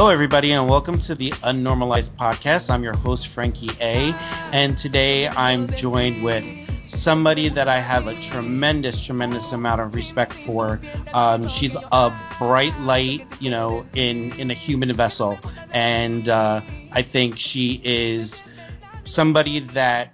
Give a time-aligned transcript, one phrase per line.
[0.08, 2.70] Hello, everybody, and welcome to the Unnormalized Podcast.
[2.70, 4.14] I'm your host, Frankie A.
[4.54, 6.46] And today I'm joined with
[6.86, 10.80] somebody that I have a tremendous, tremendous amount of respect for.
[11.14, 15.38] Um, she's a bright light, you know, in, in a human vessel.
[15.74, 16.62] And uh,
[16.94, 18.42] I think she is
[19.04, 20.14] somebody that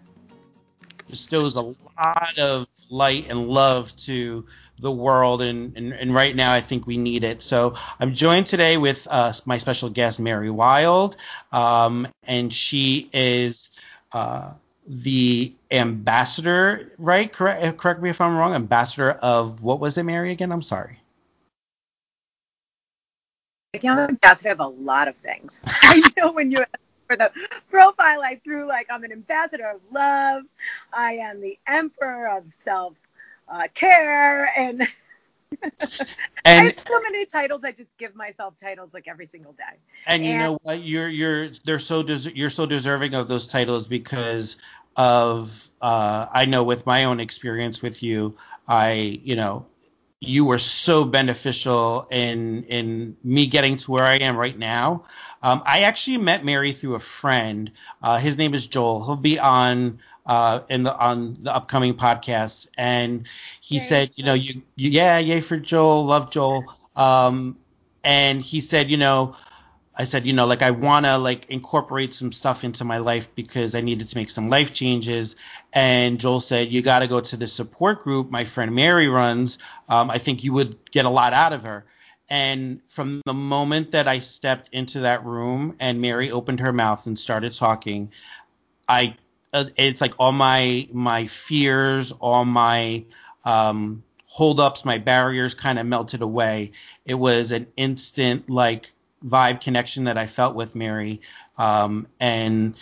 [1.08, 4.44] bestows a lot of light and love to
[4.84, 7.41] the world and, and, and right now I think we need it.
[7.41, 11.16] So I'm joined today with uh, my special guest Mary Wilde,
[11.52, 13.70] um, and she is
[14.12, 14.54] uh,
[14.85, 17.32] the ambassador, right?
[17.32, 18.54] Correct, correct me if I'm wrong.
[18.54, 20.32] Ambassador of what was it, Mary?
[20.32, 21.00] Again, I'm sorry.
[23.76, 25.60] I'm an ambassador of a lot of things.
[25.66, 26.63] I know when you
[27.07, 27.32] for the
[27.70, 30.44] profile I threw like I'm an ambassador of love.
[30.94, 32.94] I am the emperor of self
[33.48, 34.88] uh, care and
[36.46, 37.63] I have so many titles.
[37.63, 39.77] I just give myself titles like every single day.
[40.08, 40.82] and you know what?
[40.82, 44.58] You're you're they're so des- you're so deserving of those titles because
[44.96, 48.35] of uh, I know with my own experience with you,
[48.68, 49.66] I you know
[50.27, 55.04] you were so beneficial in in me getting to where I am right now.
[55.41, 57.71] Um, I actually met Mary through a friend.
[58.02, 59.05] Uh, his name is Joel.
[59.05, 63.27] He'll be on uh, in the on the upcoming podcast, and
[63.62, 66.74] he said, you know, you, you yeah, yay for Joel, love Joel.
[66.96, 67.57] Um,
[68.03, 69.35] and he said, you know,
[69.96, 73.34] I said, you know, like I want to like incorporate some stuff into my life
[73.35, 75.35] because I needed to make some life changes.
[75.72, 79.59] And Joel said, you got to go to the support group my friend Mary runs.
[79.88, 81.85] Um, I think you would get a lot out of her.
[82.29, 87.06] And from the moment that I stepped into that room and Mary opened her mouth
[87.06, 88.12] and started talking,
[88.88, 89.16] I
[89.53, 93.06] uh, it's like all my my fears, all my
[93.46, 96.72] um, holdups, my barriers kind of melted away.
[97.06, 98.91] It was an instant like
[99.25, 101.22] vibe connection that I felt with Mary,
[101.57, 102.75] um, and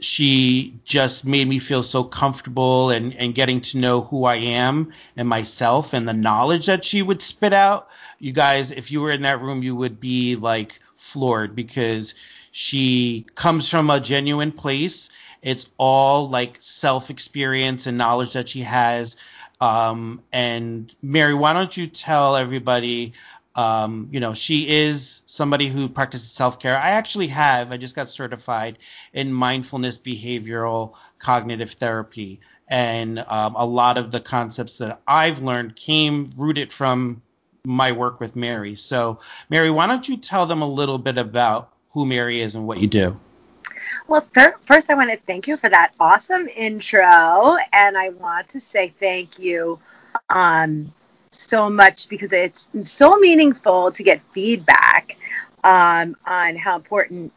[0.00, 4.92] she just made me feel so comfortable and, and getting to know who I am
[5.16, 7.88] and myself and the knowledge that she would spit out.
[8.18, 12.14] You guys, if you were in that room, you would be like floored because
[12.50, 15.10] she comes from a genuine place.
[15.42, 19.16] It's all like self experience and knowledge that she has.
[19.60, 23.12] Um, and Mary, why don't you tell everybody
[23.56, 26.76] um, you know, she is somebody who practices self care.
[26.76, 28.78] I actually have, I just got certified
[29.12, 32.40] in mindfulness behavioral cognitive therapy.
[32.68, 37.22] And um, a lot of the concepts that I've learned came rooted from
[37.64, 38.74] my work with Mary.
[38.74, 39.20] So,
[39.50, 42.80] Mary, why don't you tell them a little bit about who Mary is and what
[42.80, 43.18] you do?
[44.06, 44.26] Well,
[44.62, 48.92] first, I want to thank you for that awesome intro, and I want to say
[48.98, 49.78] thank you
[50.28, 50.92] um,
[51.48, 55.16] so much because it's so meaningful to get feedback
[55.62, 57.32] um, on how important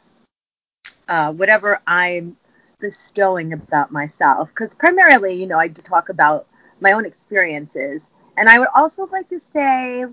[1.07, 2.37] uh, whatever I'm
[2.79, 4.49] bestowing about myself.
[4.49, 6.47] Because primarily, you know, I talk about
[6.79, 8.03] my own experiences,
[8.37, 10.05] and I would also like to say,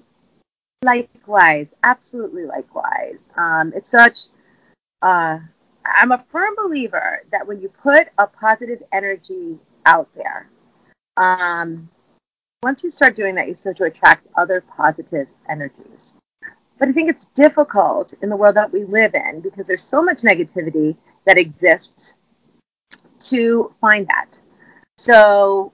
[0.83, 3.28] likewise, absolutely likewise.
[3.37, 4.27] Um, it's such
[5.03, 5.38] uh,
[5.84, 10.49] I'm a firm believer that when you put a positive energy out there,
[11.16, 11.91] um,
[12.65, 16.15] once you start doing that, you start to attract other positive energies.
[16.79, 20.03] But I think it's difficult in the world that we live in because there's so
[20.03, 22.15] much negativity that exists
[23.27, 24.39] to find that.
[24.97, 25.73] So,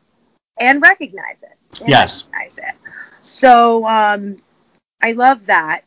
[0.58, 1.80] and recognize it.
[1.80, 2.24] and Yes.
[2.24, 2.74] Recognize it.
[3.20, 4.36] So, um,
[5.00, 5.84] I love that,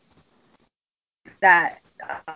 [1.40, 1.80] that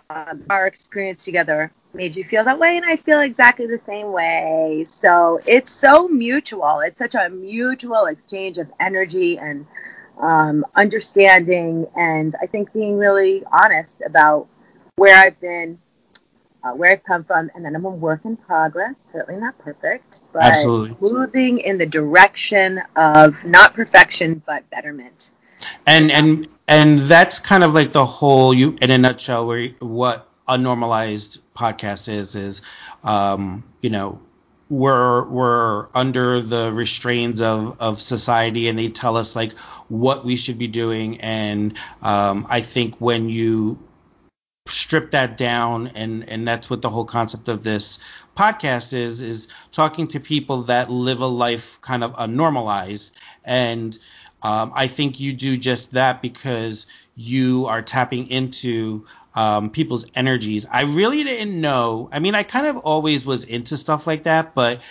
[0.09, 4.11] um, our experience together made you feel that way, and I feel exactly the same
[4.11, 4.85] way.
[4.87, 6.81] So it's so mutual.
[6.81, 9.65] It's such a mutual exchange of energy and
[10.19, 14.47] um, understanding, and I think being really honest about
[14.95, 15.79] where I've been,
[16.63, 18.95] uh, where I've come from, and then I'm a work in progress.
[19.11, 20.97] Certainly not perfect, but Absolutely.
[20.99, 25.31] moving in the direction of not perfection but betterment.
[25.85, 30.25] And and and that's kind of like the whole you in a nutshell where what
[30.47, 32.61] Unnormalized podcast is is
[33.03, 34.19] um you know
[34.69, 39.53] we're we're under the restraints of of society and they tell us like
[39.87, 41.19] what we should be doing.
[41.21, 43.79] And um, I think when you
[44.67, 47.97] strip that down and and that's what the whole concept of this
[48.37, 53.11] podcast is is talking to people that live a life kind of unnormalized.
[53.43, 53.97] And
[54.41, 59.05] um, I think you do just that because you are tapping into
[59.35, 60.65] um, people's energies.
[60.69, 62.09] I really didn't know.
[62.11, 64.81] I mean, I kind of always was into stuff like that, but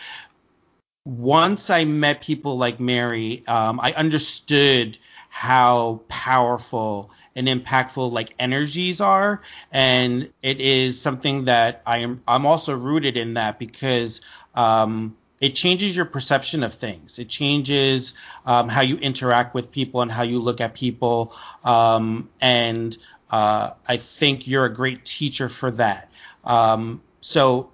[1.05, 4.99] once I met people like Mary, um, I understood
[5.31, 9.41] how powerful and impactful like energies are,
[9.73, 12.23] and it is something that I am.
[12.27, 14.21] I'm also rooted in that because
[14.55, 17.19] um, it changes your perception of things.
[17.19, 18.15] It changes
[18.45, 21.35] um, how you interact with people and how you look at people.
[21.65, 22.97] Um, and
[23.31, 26.11] uh, I think you're a great teacher for that.
[26.45, 27.71] Um, so,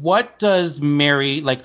[0.00, 1.64] what does Mary like?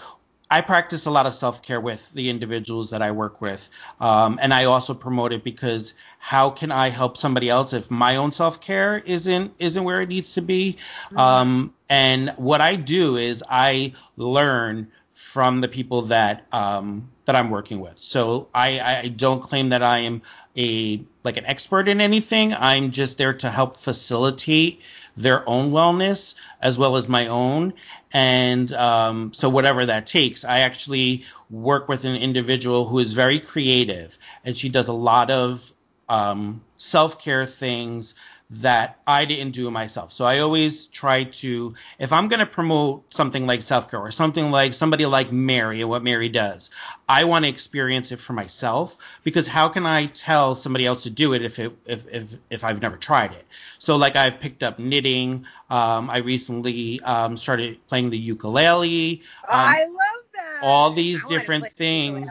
[0.49, 3.67] I practice a lot of self care with the individuals that I work with,
[3.99, 8.15] um, and I also promote it because how can I help somebody else if my
[8.15, 10.77] own self care isn't isn't where it needs to be?
[11.07, 11.17] Mm-hmm.
[11.17, 17.49] Um, and what I do is I learn from the people that um, that I'm
[17.49, 17.97] working with.
[17.97, 20.21] So I, I don't claim that I am
[20.55, 22.53] a like an expert in anything.
[22.53, 24.81] I'm just there to help facilitate
[25.17, 27.73] their own wellness as well as my own.
[28.13, 33.39] And um, so, whatever that takes, I actually work with an individual who is very
[33.39, 35.73] creative and she does a lot of
[36.07, 38.15] um, self care things
[38.49, 40.13] that I didn't do myself.
[40.13, 44.11] So I always try to, if I'm going to promote something like self care or
[44.11, 46.69] something like somebody like Mary and what Mary does,
[47.09, 51.09] I want to experience it for myself because how can I tell somebody else to
[51.09, 53.45] do it if it if if, if I've never tried it?
[53.79, 55.45] So like I've picked up knitting.
[55.69, 59.23] Um, I recently um, started playing the ukulele.
[59.43, 60.59] Um, I love that.
[60.61, 62.29] All these I different things.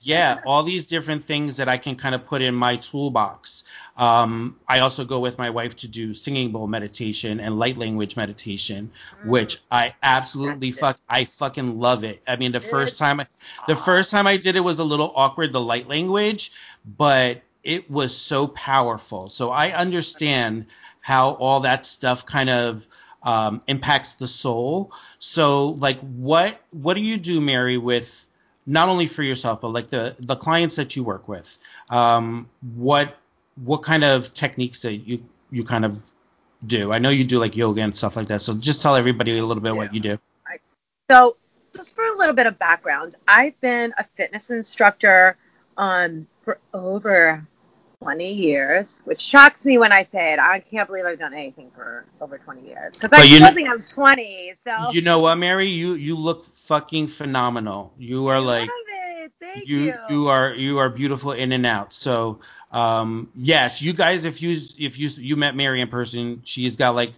[0.00, 3.62] yeah, all these different things that I can kind of put in my toolbox.
[3.96, 8.16] Um, I also go with my wife to do singing bowl meditation and light language
[8.16, 8.90] meditation,
[9.22, 9.26] mm.
[9.26, 12.22] which I absolutely fuck I fucking love it.
[12.26, 13.26] I mean, the first time I,
[13.66, 16.52] the first time I did it was a little awkward, the light language,
[16.86, 19.28] but it was so powerful.
[19.28, 20.66] So I understand
[21.00, 22.86] how all that stuff kind of
[23.22, 24.92] um, impacts the soul.
[25.18, 28.26] So like, what what do you do, Mary, with
[28.64, 31.58] not only for yourself but like the the clients that you work with?
[31.90, 33.16] Um, what
[33.56, 35.98] what kind of techniques that you you kind of
[36.66, 36.92] do?
[36.92, 38.42] I know you do like yoga and stuff like that.
[38.42, 39.78] So just tell everybody a little bit yeah.
[39.78, 40.18] what you do.
[41.10, 41.36] So
[41.74, 45.36] just for a little bit of background, I've been a fitness instructor
[45.76, 47.46] um, for over
[48.02, 50.38] 20 years, which shocks me when I say it.
[50.38, 53.82] I can't believe I've done anything for over 20 years because I still think I'm
[53.82, 54.54] 20.
[54.56, 55.66] So you know what, Mary?
[55.66, 57.92] You you look fucking phenomenal.
[57.98, 58.68] You are like
[59.42, 59.98] Thank you, you.
[60.08, 61.92] You are you are beautiful in and out.
[61.92, 62.38] So
[62.70, 66.94] um, yes, you guys, if you if you you met Mary in person, she's got
[66.94, 67.12] like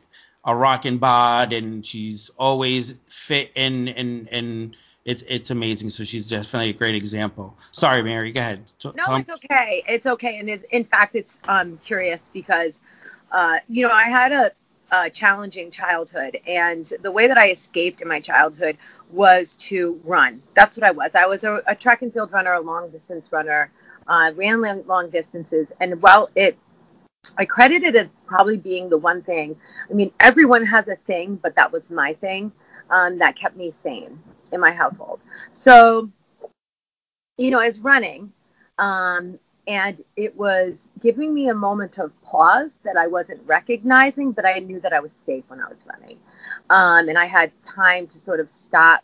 [0.44, 5.90] a rockin' bod and she's always fit and and and it's it's amazing.
[5.90, 7.58] So she's definitely a great example.
[7.72, 8.72] Sorry, Mary, go ahead.
[8.78, 9.82] T- no, it's okay.
[9.86, 12.80] It's okay, and in fact, it's um curious because
[13.32, 14.52] uh you know I had a
[14.94, 16.38] uh, challenging childhood.
[16.46, 18.78] And the way that I escaped in my childhood
[19.10, 20.40] was to run.
[20.54, 21.16] That's what I was.
[21.16, 23.72] I was a, a track and field runner, a long distance runner,
[24.06, 25.66] uh, ran long, long distances.
[25.80, 26.56] And while it,
[27.36, 29.56] I credited it as probably being the one thing.
[29.90, 32.52] I mean, everyone has a thing, but that was my thing
[32.88, 34.16] um, that kept me sane
[34.52, 35.18] in my household.
[35.52, 36.08] So,
[37.36, 38.32] you know, as running,
[38.78, 44.46] um, and it was giving me a moment of pause that I wasn't recognizing, but
[44.46, 46.18] I knew that I was safe when I was running.
[46.70, 49.02] Um, and I had time to sort of stop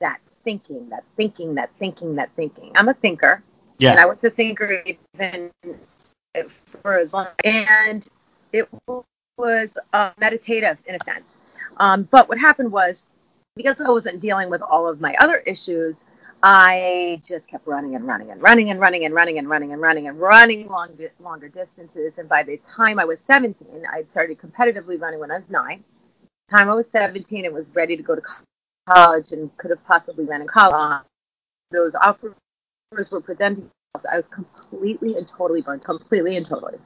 [0.00, 2.72] that thinking, that thinking, that thinking, that thinking.
[2.76, 3.42] I'm a thinker.
[3.78, 3.92] Yeah.
[3.92, 5.50] And I was a thinker even
[6.82, 7.28] for as long.
[7.44, 8.06] And
[8.52, 8.68] it
[9.36, 11.36] was uh, meditative in a sense.
[11.78, 13.06] Um, but what happened was,
[13.56, 15.96] because I wasn't dealing with all of my other issues,
[16.46, 19.80] I just kept running and running and running and running and running and running and
[19.80, 22.12] running and running long longer distances.
[22.18, 25.48] And by the time I was 17, I had started competitively running when I was
[25.48, 25.82] nine.
[26.50, 28.20] By the Time I was 17 and was ready to go to
[28.90, 31.06] college and could have possibly run in college.
[31.70, 32.34] Those offers
[33.10, 33.70] were presenting.
[34.12, 36.76] I was completely and totally burned, completely and totally.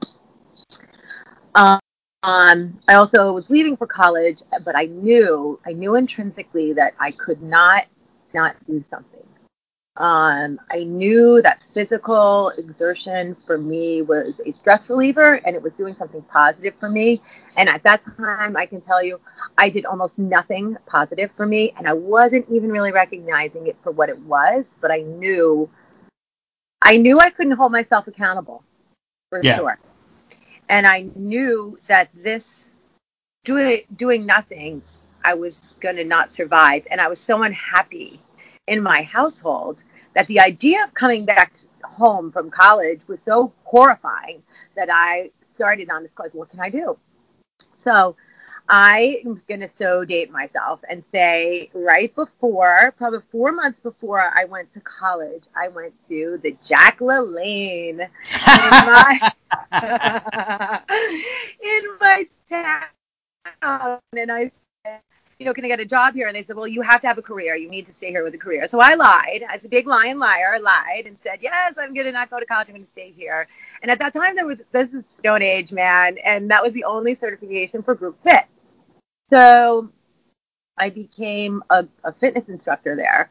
[1.55, 1.81] Um,
[2.23, 7.41] I also was leaving for college, but I knew, I knew intrinsically that I could
[7.43, 7.87] not
[8.33, 9.19] not do something
[9.99, 15.73] Um, I knew that physical exertion for me was a stress reliever and it was
[15.73, 17.21] doing something positive for me.
[17.57, 19.19] And at that time, I can tell you,
[19.57, 21.73] I did almost nothing positive for me.
[21.77, 25.69] And I wasn't even really recognizing it for what it was, but I knew,
[26.81, 28.63] I knew I couldn't hold myself accountable
[29.29, 29.55] for Yeah.
[29.55, 29.79] sure.
[30.69, 32.71] And I knew that this
[33.45, 34.81] doing, doing nothing,
[35.23, 36.85] I was going to not survive.
[36.89, 38.21] And I was so unhappy
[38.67, 39.83] in my household
[40.15, 44.41] that the idea of coming back home from college was so horrifying
[44.75, 46.97] that I started on this like, what can I do?
[47.83, 48.15] So
[48.69, 54.21] I am going to so date myself and say right before, probably four months before
[54.21, 58.09] I went to college, I went to the Jack LaLanne in
[58.69, 59.19] my,
[61.63, 63.99] in my town.
[64.15, 64.51] And I
[64.85, 65.01] said,
[65.39, 66.27] you know, can I get a job here?
[66.27, 67.55] And they said, well, you have to have a career.
[67.55, 68.67] You need to stay here with a career.
[68.67, 69.45] So I lied.
[69.49, 72.41] As a big lying liar, I lied and said, yes, I'm going to not go
[72.41, 72.67] to college.
[72.67, 73.47] I'm going to stay here.
[73.81, 76.17] And at that time, there was, this is Stone Age, man.
[76.25, 78.47] And that was the only certification for group fit.
[79.29, 79.89] So
[80.77, 83.29] I became a, a fitness instructor there.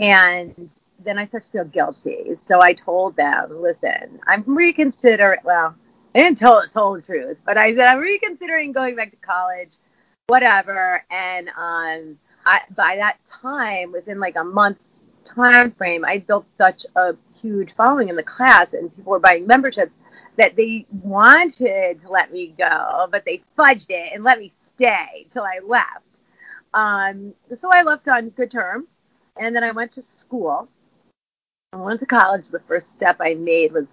[0.00, 0.68] And
[1.04, 2.32] then I started to feel guilty.
[2.48, 5.76] So I told them, listen, I'm reconsidering, well,
[6.16, 9.70] I didn't tell, tell the truth, but I said, I'm reconsidering going back to college
[10.26, 11.04] whatever.
[11.10, 15.02] And um, I, by that time, within like a month's
[15.34, 19.46] time frame, I built such a huge following in the class, and people were buying
[19.46, 19.92] memberships
[20.36, 25.26] that they wanted to let me go, but they fudged it and let me stay
[25.32, 26.00] till I left.
[26.72, 28.88] Um, so I left on good terms,
[29.38, 30.68] and then I went to school.
[31.72, 32.48] I went to college.
[32.48, 33.86] The first step I made was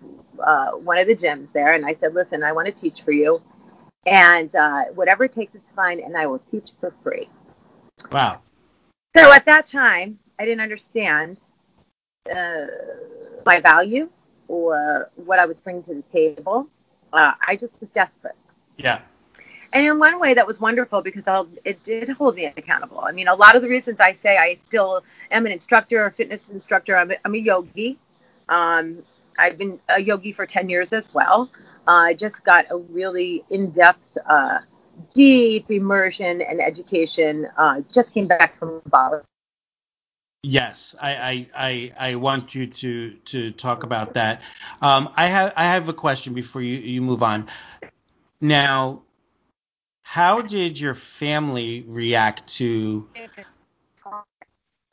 [0.44, 3.12] uh, one of the gyms there, and I said, "Listen, I want to teach for
[3.12, 3.42] you
[4.06, 7.30] and uh, whatever it takes, it's fine, and I will teach for free.
[8.12, 8.42] Wow.
[9.16, 11.38] So at that time, I didn't understand
[12.34, 12.66] uh,
[13.46, 14.10] my value
[14.48, 16.68] or what I was bringing to the table.
[17.14, 18.36] Uh, I just was desperate.
[18.78, 19.02] Yeah.
[19.74, 23.00] And in one way, that was wonderful because I'll, it did hold me accountable.
[23.00, 26.12] I mean, a lot of the reasons I say I still am an instructor, a
[26.12, 27.98] fitness instructor, I'm a, I'm a yogi.
[28.50, 29.04] Um,
[29.38, 31.50] I've been a yogi for 10 years as well.
[31.88, 34.60] I just got a really in-depth, uh,
[35.14, 37.48] deep immersion and education.
[37.58, 39.22] Uh, just came back from Bali.
[40.44, 44.42] Yes, I, I, I, I want you to to talk about that.
[44.82, 47.48] Um, I have I have a question before you, you move on.
[48.42, 49.04] Now,
[50.04, 53.08] how did your family react to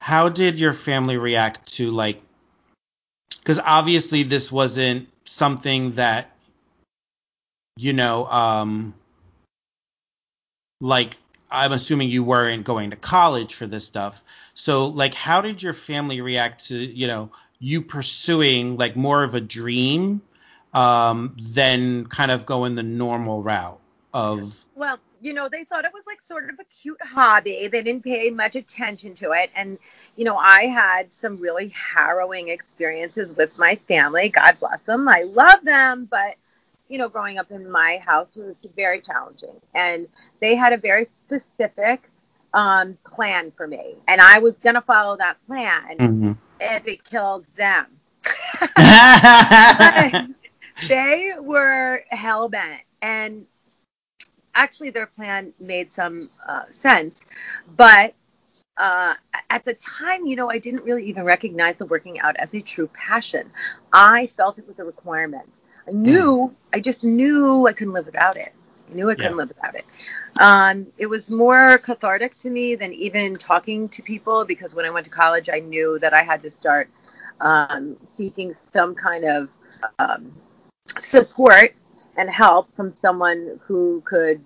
[0.01, 2.23] how did your family react to like
[3.41, 6.37] because obviously this wasn't something that
[7.79, 8.95] you know um
[10.81, 11.17] like
[11.51, 14.23] i'm assuming you weren't going to college for this stuff
[14.55, 19.35] so like how did your family react to you know you pursuing like more of
[19.35, 20.21] a dream
[20.75, 23.81] um than kind of going the normal route
[24.13, 27.69] of Well, you know, they thought it was like sort of a cute hobby.
[27.69, 29.51] They didn't pay much attention to it.
[29.55, 29.79] And,
[30.17, 34.29] you know, I had some really harrowing experiences with my family.
[34.29, 35.09] God bless them.
[35.09, 36.07] I love them.
[36.11, 36.37] But,
[36.89, 39.61] you know, growing up in my house was very challenging.
[39.75, 40.07] And
[40.41, 42.11] they had a very specific
[42.55, 43.97] um, plan for me.
[44.09, 46.37] And I was going to follow that plan Mhm.
[46.61, 47.87] if it killed them.
[50.81, 52.83] they were hell bent.
[53.03, 53.47] And
[54.55, 57.25] actually their plan made some uh, sense,
[57.77, 58.15] but
[58.77, 59.15] uh,
[59.51, 62.61] at the time, you know, I didn't really even recognize the working out as a
[62.61, 63.51] true passion.
[63.93, 65.61] I felt it was a requirement.
[65.89, 68.53] I knew, I just knew I couldn't live without it.
[68.91, 69.37] I knew I couldn't Yeah.
[69.37, 69.87] live without it.
[70.41, 74.91] Um, it was more cathartic to me than even talking to people because when I
[74.91, 76.89] went to college, I knew that I had to start
[77.41, 79.51] um, seeking some kind of
[79.99, 80.33] um,
[80.99, 81.75] support
[82.17, 84.41] and help from someone who could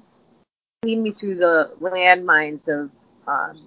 [0.85, 2.91] lead me through the landmines of
[3.27, 3.59] um,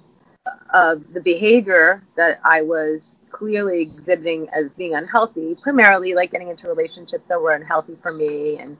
[0.73, 6.67] of the behavior that I was clearly exhibiting as being unhealthy, primarily like getting into
[6.67, 8.77] relationships that were unhealthy for me and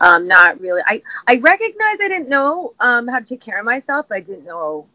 [0.00, 0.82] um, not really.
[0.86, 4.06] I I recognized I didn't know um, how to take care of myself.
[4.08, 4.86] But I didn't know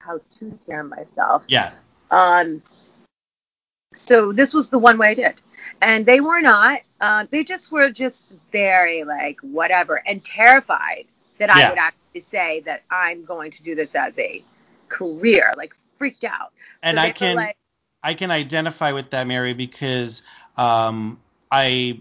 [0.00, 1.42] how to take care of myself.
[1.48, 1.72] yeah
[2.10, 2.62] Um,
[3.94, 5.34] so this was the one way I did.
[5.82, 6.80] And they were not.
[7.00, 11.06] Uh, they just were just very like whatever and terrified
[11.38, 11.68] that I Yeah.
[11.68, 14.44] would actually say that I'm going to do this as a
[14.88, 16.52] career, like freaked out.
[16.82, 17.56] and So i can like,
[18.02, 20.22] I can identify with that, Mary, because
[20.56, 22.00] um, I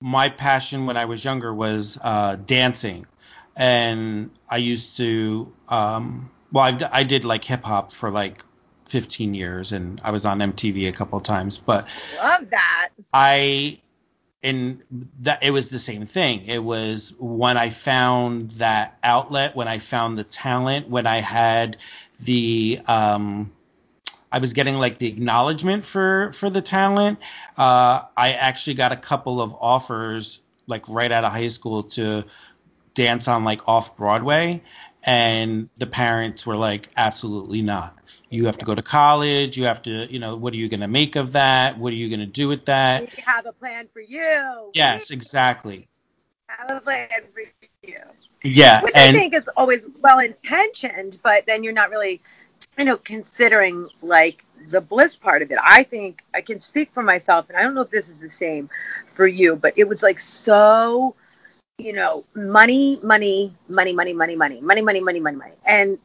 [0.00, 3.06] my passion when I was younger was uh, dancing,
[3.56, 8.44] and I used to um, well I, I did like hip hop for like
[8.86, 11.58] 15 years, and I was on MTV a couple of times.
[11.58, 11.88] But
[12.22, 12.90] Love that.
[13.12, 13.78] I
[14.44, 14.82] and
[15.20, 16.46] that it was the same thing.
[16.46, 21.78] It was when I found that outlet, when I found the talent, when I had
[22.20, 23.50] the um
[24.32, 27.20] I was getting like the acknowledgement for for the talent.
[27.56, 32.24] Uh, I actually got a couple of offers like right out of high school to
[32.94, 34.62] dance on like off Broadway,
[35.04, 37.98] and the parents were like, absolutely not.
[38.30, 39.56] You have to go to college.
[39.56, 41.76] You have to, you know, what are you going to make of that?
[41.78, 43.02] What are you going to do with that?
[43.02, 44.70] We have a plan for you.
[44.74, 45.88] Yes, exactly.
[46.46, 47.42] have a plan for
[47.82, 47.96] you.
[48.44, 52.20] Yeah, Which and I think is always well intentioned, but then you're not really,
[52.78, 55.58] you know, considering like the bliss part of it.
[55.62, 58.30] I think I can speak for myself, and I don't know if this is the
[58.30, 58.68] same
[59.14, 61.14] for you, but it was like so,
[61.78, 65.54] you know, money, money, money, money, money, money, money, money, money, money, money.
[65.66, 65.98] And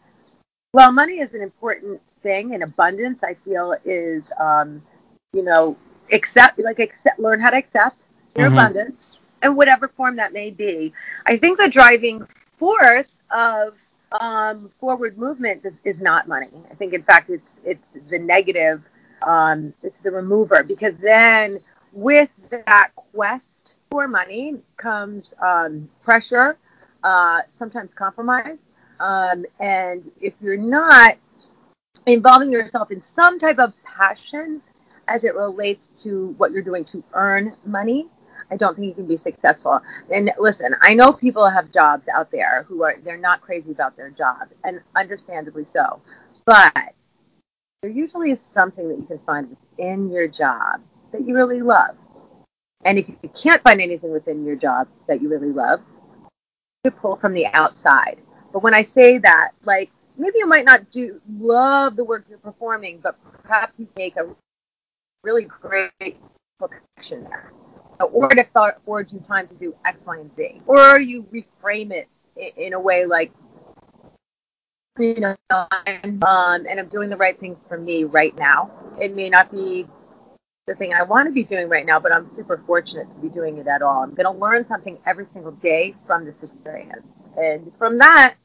[0.72, 4.82] while money is an important thing, and abundance, I feel is, um,
[5.34, 5.78] you know,
[6.12, 8.04] accept, like accept, learn how to accept
[8.36, 8.48] your Mhm.
[8.48, 10.94] abundance in whatever form that may be.
[11.26, 12.26] I think the driving
[12.58, 13.76] force of
[14.12, 16.50] um, forward movement is, is not money.
[16.72, 18.82] I think, in fact, it's it's the negative.
[19.26, 21.60] Um, it's the remover because then
[21.92, 26.58] with that quest for money comes um, pressure,
[27.04, 28.58] uh, sometimes compromise,
[29.00, 31.18] um, and if you're not
[32.06, 34.62] involving yourself in some type of passion
[35.08, 38.08] as it relates to what you're doing to earn money,
[38.50, 39.80] I don't think you can be successful.
[40.14, 43.98] And listen, I know people have jobs out there who are they're not crazy about
[43.98, 46.02] their job, and understandably so.
[46.46, 46.94] But
[47.82, 51.96] there usually is something that you can find within your job that you really love.
[52.86, 55.82] And if you can't find anything within your job that you really love,
[56.84, 58.20] you pull from the outside.
[58.54, 62.38] But when I say that, like maybe you might not do love the work you're
[62.40, 64.28] performing, but perhaps you make a
[65.24, 66.18] really great
[66.60, 67.52] connection there.
[68.00, 70.62] Or it affords you time to do X, Y, and Z.
[70.68, 72.08] Or you reframe it
[72.58, 73.32] in, a way like,
[75.00, 78.72] you know, I'm, um, and I'm doing the right thing for me right now.
[79.00, 79.88] It may not be
[80.68, 83.30] the thing I want to be doing right now, but I'm super fortunate to be
[83.30, 84.04] doing it at all.
[84.04, 87.08] I'm going to learn something every single day from this experience.
[87.38, 88.36] And from that,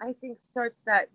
[0.00, 1.08] I think starts that,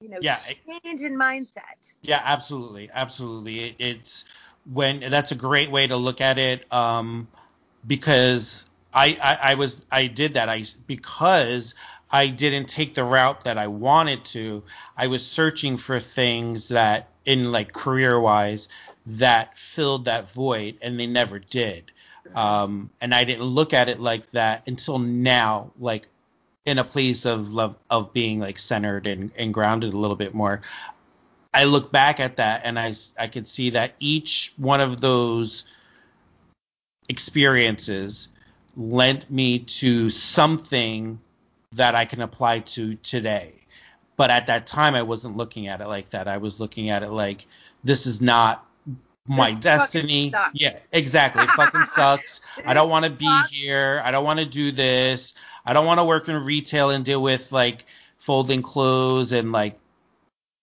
[0.00, 0.38] you know, Yeah,
[0.84, 1.92] change in mindset.
[2.00, 3.60] Yeah, absolutely, absolutely.
[3.60, 4.24] It, it's
[4.72, 7.28] when that's a great way to look at it, um,
[7.86, 11.74] because I, I I was I did that I because
[12.10, 14.62] I didn't take the route that I wanted to.
[14.96, 18.68] I was searching for things that in like career wise
[19.06, 21.92] that filled that void, and they never did.
[22.34, 26.08] Um, and I didn't look at it like that until now, like
[26.64, 30.34] in a place of love of being like centered and, and grounded a little bit
[30.34, 30.60] more.
[31.52, 35.64] I look back at that and I I could see that each one of those
[37.08, 38.28] experiences
[38.76, 41.18] lent me to something
[41.72, 43.54] that I can apply to today.
[44.16, 46.28] But at that time, I wasn't looking at it like that.
[46.28, 47.46] I was looking at it like
[47.84, 48.66] this is not
[49.28, 50.32] my This destiny.
[50.52, 51.42] Yeah, exactly.
[51.44, 52.40] It fucking sucks.
[52.64, 53.50] I don't want to be sucks.
[53.50, 54.00] here.
[54.04, 55.34] I don't want to do this.
[55.64, 57.84] I don't want to work in retail and deal with like
[58.18, 59.76] folding clothes and like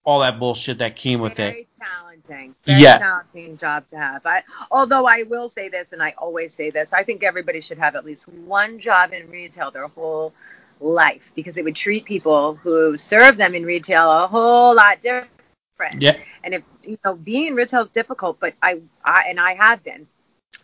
[0.05, 1.51] all that bullshit that came with it.
[1.53, 2.55] very challenging.
[2.65, 2.99] Very Yeah.
[2.99, 4.25] challenging job to have.
[4.25, 7.77] I, although I will say this, and I always say this, I think everybody should
[7.77, 10.33] have at least one job in retail their whole
[10.81, 16.01] life because it would treat people who serve them in retail a whole lot different.
[16.01, 16.17] Yeah.
[16.43, 19.83] And if you know, being in retail is difficult, but I, I and I have
[19.83, 20.07] been.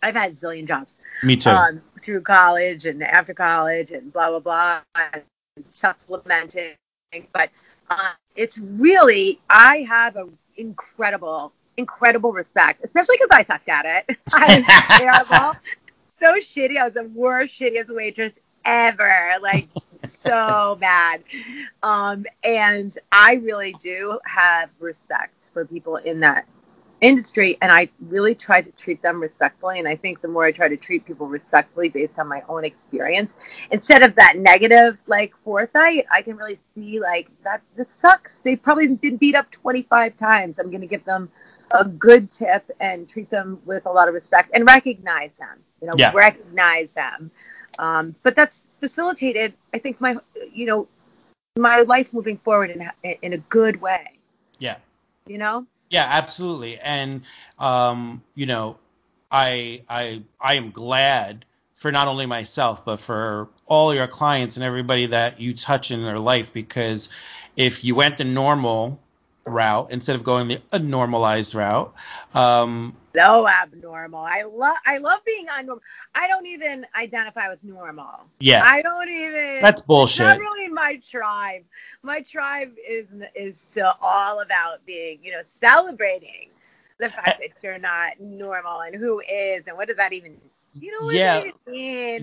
[0.02, 1.50] I've had a zillion jobs Me too.
[1.50, 5.22] um, through college and after college and blah blah blah and
[5.70, 6.72] supplementing
[7.32, 7.50] but
[7.90, 14.18] uh, it's really i have a incredible incredible respect especially because i sucked at it.
[14.34, 15.56] I was terrible
[16.20, 16.78] so shitty.
[16.78, 19.68] I was the worst shittiest waitress ever like
[20.04, 21.22] so bad.
[21.82, 26.46] Um and i really do have respect for people in that
[27.00, 30.52] industry and I really try to treat them respectfully and I think the more I
[30.52, 33.32] try to treat people respectfully based on my own experience
[33.70, 38.34] instead of that negative like foresight I can really see like that this sucks.
[38.44, 40.58] They've probably been beat up 25 times.
[40.58, 41.30] I'm going to give them
[41.70, 45.86] a good tip and treat them with a lot of respect and recognize them you
[45.86, 46.12] know Yeah.
[46.14, 47.30] recognize them.
[47.78, 50.16] Um, but that's facilitated I think my
[50.52, 50.88] you know
[51.56, 52.90] my life moving forward in
[53.22, 54.18] in a good way.
[54.58, 54.76] Yeah.
[55.26, 56.78] you know Yeah, absolutely.
[56.80, 57.22] And
[57.58, 58.78] um, you know,
[59.30, 64.64] I I I am glad for not only myself but for all your clients and
[64.64, 67.08] everybody that you touch in their life because
[67.56, 69.00] if you went the normal
[69.46, 71.94] route instead of going the normalized route.
[72.34, 74.20] Um, So abnormal.
[74.24, 75.80] I love I love being unnormal.
[76.14, 78.30] I don't even identify with normal.
[78.40, 79.36] yeah, I don't even.
[79.60, 80.18] that's It's bullshit.
[80.18, 81.64] not really my tribe.
[82.02, 86.50] My tribe is is all about being, you know, celebrating
[86.98, 90.36] the fact that you're not normal and who is and what does that even
[90.74, 91.42] you know what Yeah.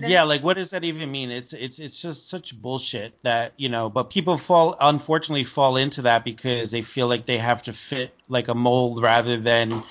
[0.08, 1.30] yeah like what does that even mean?
[1.30, 6.02] It's it's it's just such bullshit that you know but people fall unfortunately fall into
[6.02, 9.82] that because they feel like they have to fit like a mold rather than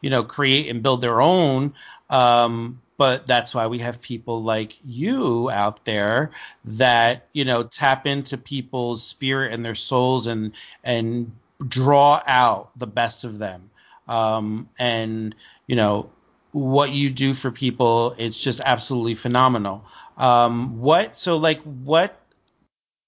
[0.00, 1.74] you know create and build their own.
[2.10, 6.30] Um but that's why we have people like you out there
[6.64, 10.52] that you know tap into people's spirit and their souls and
[10.84, 11.32] and
[11.66, 13.70] draw out the best of them.
[14.08, 15.34] Um and
[15.66, 16.10] you know
[16.56, 19.84] what you do for people it's just absolutely phenomenal
[20.16, 22.18] um what so like what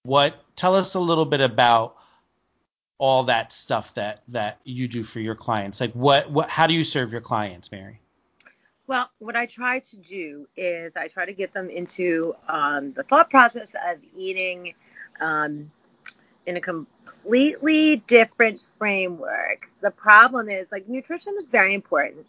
[0.04, 1.96] what tell us a little bit about
[2.98, 6.74] all that stuff that that you do for your clients like what what how do
[6.74, 8.00] you serve your clients mary
[8.86, 13.02] Well, what I try to do is I try to get them into um, the
[13.02, 14.74] thought process of eating
[15.20, 15.70] um,
[16.46, 19.70] in a completely different framework.
[19.82, 22.26] The problem is, like, nutrition is very important.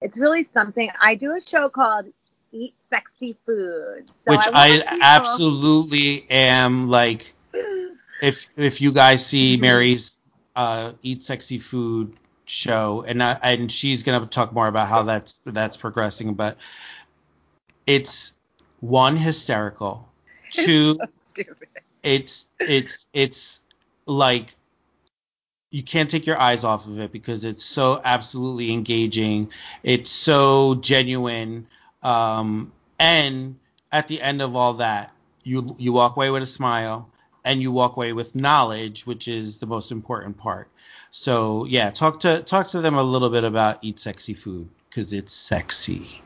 [0.00, 0.90] It's really something.
[1.00, 2.06] I do a show called
[2.52, 4.04] Eat Sexy Food.
[4.06, 7.34] So which want i absolutely am like
[8.22, 9.60] if if you guys see Mhm.
[9.60, 10.18] mary's
[10.56, 12.14] uh eat sexy food
[12.46, 16.58] show and I, and she's gonna talk more about how that's that's progressing but
[17.86, 18.32] it's
[18.80, 20.08] one hysterical
[20.50, 20.98] two
[21.30, 21.68] Stupid.
[22.02, 23.60] it's it's it's
[24.06, 24.56] like
[25.70, 29.50] you can't take your eyes off of it because it's so absolutely engaging.
[29.82, 31.66] It's so genuine.
[32.02, 33.56] Um and
[33.92, 35.12] at the end of all that
[35.44, 37.08] you you walk away with a smile
[37.44, 40.68] and you walk away with knowledge which is the most important part.
[41.10, 45.12] So yeah talk to talk to them a little bit about eat sexy food because
[45.12, 46.22] it's sexy.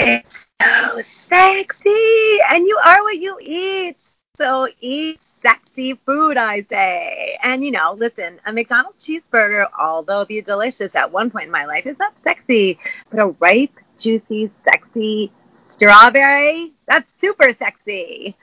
[0.00, 3.96] It's so sexy, and you are what you eat.
[4.36, 7.38] So eat sexy food, I say.
[7.42, 11.66] And you know, listen, a McDonald's cheeseburger, although be delicious at one point in my
[11.66, 12.78] life, is not sexy.
[13.10, 15.32] But a ripe, juicy, sexy
[15.68, 18.36] strawberry, that's super sexy.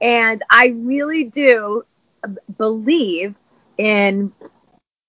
[0.00, 1.84] And I really do
[2.56, 3.34] believe
[3.78, 4.32] in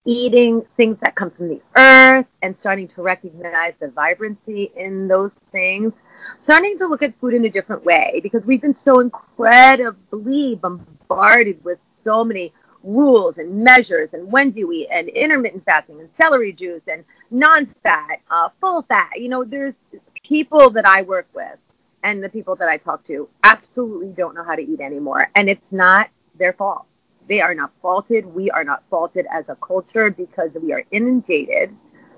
[0.06, 5.32] eating things that come from the earth and starting to recognize the vibrancy in those
[5.52, 5.94] things
[6.44, 11.03] starting to look at food in a different way because we've been so incredibly bombarded
[11.64, 16.52] with so many rules and measures and when do we and intermittent fasting and celery
[16.52, 19.12] juice and non-fat, uh, full fat.
[19.16, 19.74] You know, there's
[20.24, 21.58] people that I work with
[22.04, 25.50] and the people that I talk to absolutely don't know how to eat anymore, and
[25.50, 26.86] it's not their fault.
[27.30, 28.26] They are not faulted.
[28.26, 31.76] We are not faulted as a culture because we are inundated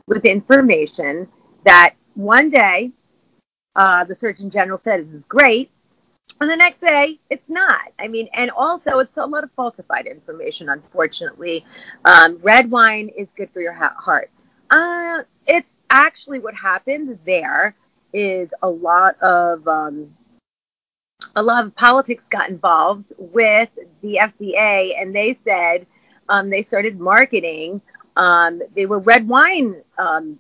[0.07, 1.27] with information
[1.65, 2.91] that one day
[3.75, 5.69] uh, the Surgeon General said is great,
[6.41, 7.81] and the next day it's not.
[7.99, 11.65] I mean, and also it's a lot of falsified information, unfortunately.
[12.03, 14.29] Um, red wine is good for your ha- heart.
[14.69, 17.75] Uh, it's actually what happened there
[18.13, 20.15] is a lot of um,
[21.35, 23.69] a lot of politics got involved with
[24.01, 25.85] the FDA, and they said
[26.29, 27.81] um, they started marketing.
[28.15, 30.39] Um, they were red wine um,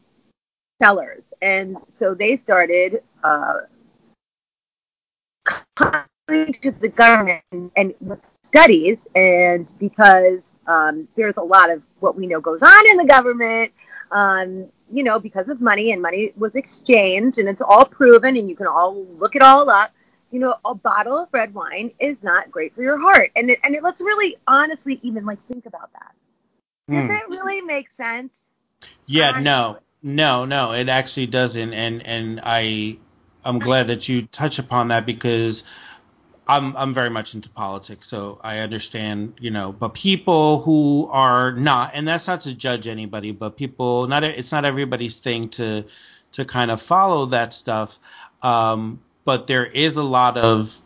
[0.81, 3.61] sellers, and so they started uh,
[5.45, 7.43] coming to the government
[7.75, 7.93] and,
[8.43, 13.05] studies, and because um, there's a lot of what we know goes on in the
[13.05, 13.71] government.
[14.11, 18.49] Um, you know, because of money, and money was exchanged, and it's all proven, and
[18.49, 19.91] you can all look it all up
[20.31, 23.31] you know, a bottle of red wine is not great for your heart.
[23.35, 26.13] And it, and it, let's really honestly even like think about that.
[26.91, 27.09] Does Hmm.
[27.09, 28.41] it really make sense?
[29.05, 32.97] Yeah, I- no, no, no, it actually doesn't, and and I
[33.45, 35.63] I'm glad that you touch upon that because
[36.47, 41.53] I'm I'm very much into politics, so I understand, you know, but people who are
[41.53, 45.85] not, and that's not to judge anybody, but people not it's not everybody's thing to
[46.33, 47.99] to kind of follow that stuff,
[48.43, 50.81] um, but there is a lot of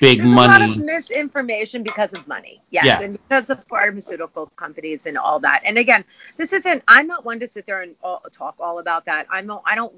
[0.00, 0.64] big There's money.
[0.64, 2.62] a lot of misinformation because of money.
[2.70, 3.00] Yes, Yeah.
[3.02, 5.62] and because of pharmaceutical companies and all that.
[5.64, 6.04] And again,
[6.36, 6.82] this isn't.
[6.88, 9.26] I'm not one to sit there and all, talk all about that.
[9.30, 9.50] I'm.
[9.66, 9.94] I don't.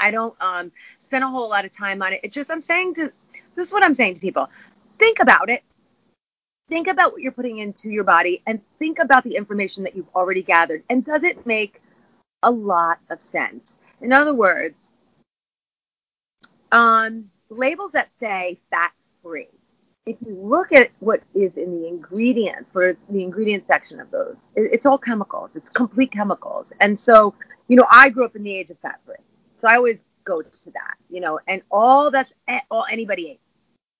[0.00, 2.20] I don't um spend a whole lot of time on it.
[2.24, 3.12] It's just I'm saying to.
[3.56, 4.48] This is what I'm saying to people.
[4.98, 5.62] Think about it.
[6.68, 10.08] Think about what you're putting into your body, and think about the information that you've
[10.14, 10.84] already gathered.
[10.88, 11.82] And does it make
[12.42, 13.76] a lot of sense?
[14.00, 14.76] In other words,
[16.72, 19.48] um, labels that say fat free
[20.06, 24.36] if you look at what is in the ingredients, for the ingredient section of those,
[24.56, 25.50] it, it's all chemicals.
[25.54, 26.66] It's complete chemicals.
[26.80, 27.34] And so,
[27.68, 29.16] you know, I grew up in the age of fat free,
[29.60, 32.30] so I always go to that, you know, and all that's
[32.70, 33.40] all anybody ate.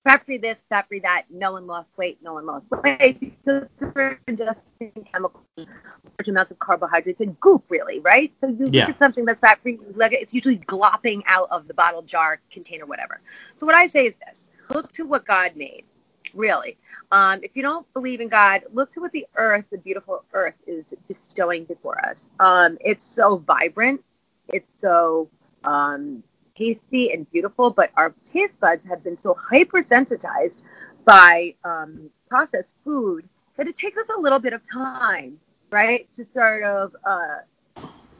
[0.07, 1.25] Fat free this, fat free that.
[1.29, 2.19] No one lost weight.
[2.23, 7.99] No one lost weight because they're ingesting chemicals, large amounts of carbohydrates and goop, really,
[7.99, 8.33] right?
[8.41, 8.87] So you Yeah.
[8.87, 12.41] look at something that's fat free, like it's usually glopping out of the bottle, jar,
[12.51, 13.21] container, whatever.
[13.57, 15.85] So what I say is this: look to what God made,
[16.33, 16.77] really.
[17.11, 20.55] Um, if you don't believe in God, look to what the earth, the beautiful earth,
[20.67, 22.27] is bestowing before us.
[22.39, 24.03] Um, it's so vibrant.
[24.49, 25.29] It's so
[25.63, 26.23] um,
[26.55, 30.57] tasty and beautiful, but our taste buds have been so hypersensitized
[31.05, 35.37] by um, processed food that it takes us a little bit of time,
[35.71, 37.37] right, to sort of uh,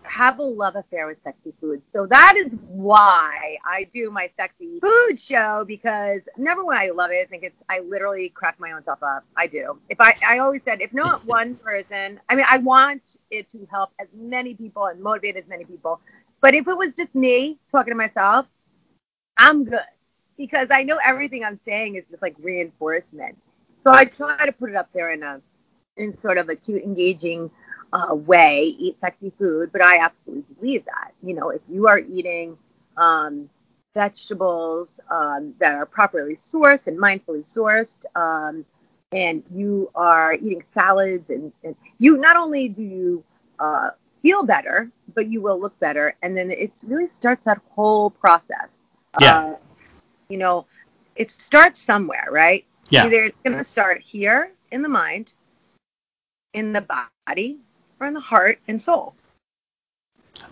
[0.04, 1.82] have a love affair with sexy food.
[1.94, 7.12] So that is why I do my sexy food show because number one, I love
[7.12, 7.24] it.
[7.24, 9.24] I think it's I literally crack my own self up.
[9.38, 9.80] I do.
[9.90, 13.68] If I I always said if not one person, I mean I want it to
[13.72, 16.02] help as many people and motivate as many people.
[16.42, 18.48] But if it was just me talking to myself,
[19.38, 19.80] I'm good
[20.38, 23.38] because I know everything I'm saying is just like reinforcement.
[23.84, 25.42] So I try to put it up there in a
[25.98, 27.50] in sort of a cute, engaging
[27.94, 29.72] uh, way, eat sexy food.
[29.72, 31.12] But I absolutely believe that.
[31.24, 32.58] You know, if you are eating
[32.98, 33.50] um,
[33.94, 38.66] vegetables um, that are properly sourced and mindfully sourced, um,
[39.12, 43.24] and you are eating salads, and, and you not only do you
[43.60, 43.90] uh,
[44.22, 48.70] feel better, but you will look better, and then it really starts that whole process.
[49.20, 49.38] Yeah.
[49.38, 49.56] Uh,
[50.30, 50.66] you know,
[51.16, 52.66] it starts somewhere, right?
[52.90, 53.06] Yeah.
[53.06, 55.34] Either it's going to start here in the mind,
[56.54, 56.86] in the
[57.28, 57.58] body,
[58.00, 59.16] or in the heart and soul.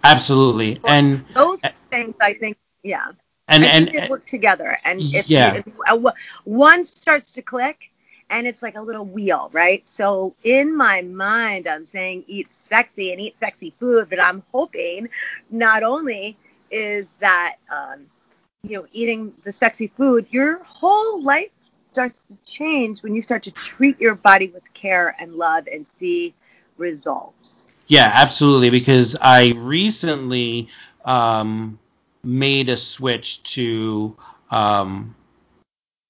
[0.04, 0.80] Absolutely.
[0.88, 3.08] And Those things, I think, yeah.
[3.48, 4.78] and I and they work together.
[4.84, 5.56] And if, Yeah.
[5.56, 6.12] if uh,
[6.44, 7.92] one starts to click,
[8.30, 9.88] and it's like a little wheel, right?
[9.88, 15.10] So in my mind, I'm saying eat sexy and eat sexy food, but I'm hoping
[15.50, 16.38] not only
[16.72, 18.06] is that um,
[18.64, 21.50] you know eating the sexy food, your whole life
[21.92, 25.88] starts to change when you start to treat your body with care and love and
[25.88, 26.34] see
[26.78, 27.66] results.
[27.88, 28.70] Yeah, absolutely.
[28.70, 30.70] Because I recently
[31.04, 31.80] um,
[32.24, 34.16] made a switch to
[34.52, 35.16] um,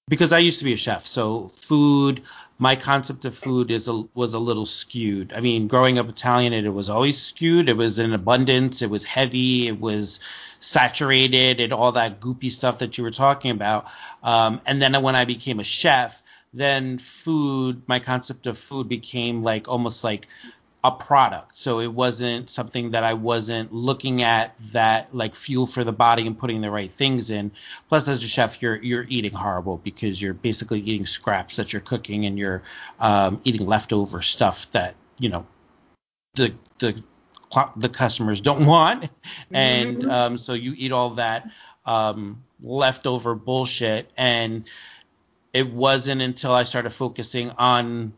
[0.09, 2.21] because I used to be a chef, so food.
[2.57, 5.31] My concept of food is a, was a little skewed.
[5.33, 7.69] I mean, growing up Italian, it, it was always skewed.
[7.69, 8.81] It was in abundance.
[8.81, 9.67] It was heavy.
[9.67, 10.19] It was
[10.59, 13.87] saturated and all that goopy stuff that you were talking about.
[14.23, 16.21] Um, and then when I became a chef,
[16.53, 20.27] then food, my concept of food became like almost like
[20.83, 21.57] a product.
[21.57, 26.25] So it wasn't something that I wasn't looking at that like fuel for the body
[26.25, 27.51] and putting the right things in.
[27.89, 31.81] Plus, as a chef, you're you're eating horrible because you're basically eating scraps that you're
[31.81, 32.63] cooking and you're
[32.99, 35.45] um, eating leftover stuff that you know
[36.35, 37.03] the the
[37.75, 39.09] the customers don't want,
[39.51, 40.09] and Mhm.
[40.09, 41.49] um, so you eat all that
[41.85, 44.09] um, leftover bullshit.
[44.15, 44.65] And
[45.51, 48.13] it wasn't until I started focusing on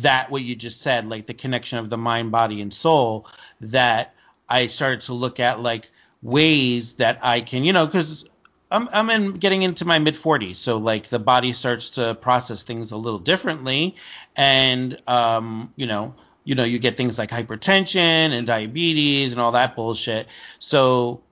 [0.00, 3.26] that what you just said, like the connection of the mind, body, and soul,
[3.60, 4.14] that
[4.48, 5.90] I started to look at like
[6.22, 8.24] ways that I can, you know, because
[8.70, 12.62] I'm I'm in getting into my mid 40s, so like the body starts to process
[12.62, 13.96] things a little differently,
[14.34, 17.96] and um, you know, you know, you get things like hypertension
[18.32, 20.26] and diabetes and all that bullshit.
[20.58, 21.22] So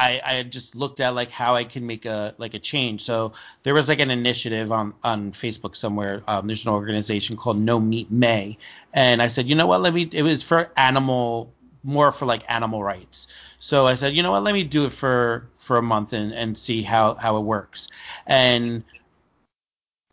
[0.00, 3.02] I, I just looked at like how I can make a like a change.
[3.02, 3.32] So
[3.64, 6.22] there was like an initiative on on Facebook somewhere.
[6.26, 8.56] Um, there's an organization called No Meat May,
[8.94, 9.82] and I said, you know what?
[9.82, 10.08] Let me.
[10.10, 11.52] It was for animal,
[11.84, 13.28] more for like animal rights.
[13.58, 14.42] So I said, you know what?
[14.42, 17.88] Let me do it for for a month and and see how how it works.
[18.26, 18.82] And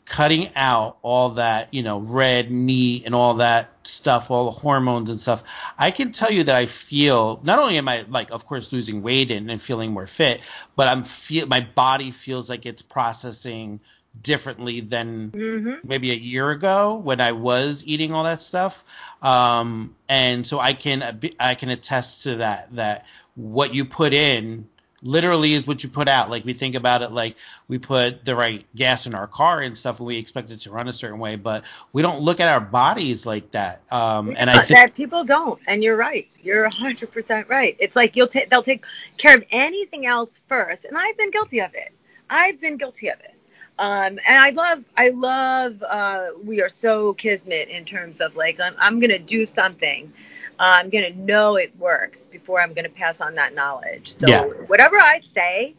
[0.08, 5.10] cutting out all that, you know, red meat and all that stuff, all the hormones
[5.10, 5.44] and stuff,
[5.78, 9.02] I can tell you that I feel not only am I like, of course, losing
[9.02, 10.42] weight and, and feeling more fit,
[10.76, 13.82] but I'm feel my body feels like it's processing
[14.22, 15.88] differently than Mm-hmm.
[15.88, 18.86] maybe a year ago when I was eating all that stuff.
[19.22, 24.68] Um, and so I can I can attest to that that what you put in
[25.04, 26.30] literally is what you put out.
[26.30, 27.36] Like we think about it like
[27.68, 30.72] we put the right gas in our car and stuff and we expect it to
[30.72, 33.82] run a certain way, but we don't look at our bodies like that.
[33.92, 36.28] Um, and I think people don't, and you're right.
[36.42, 37.76] You're 100% right.
[37.80, 38.86] It's like you'll take they'll take
[39.18, 41.92] care of anything else first, and I've been guilty of it.
[42.30, 43.34] I've been guilty of it.
[43.80, 45.84] Um, and I love, I love.
[45.84, 50.12] Uh, we are so kismet in terms of like I'm, I'm gonna do something.
[50.60, 54.14] I'm gonna know it works before I'm gonna pass on that knowledge.
[54.14, 54.44] So Yeah.
[54.68, 55.76] whatever I say,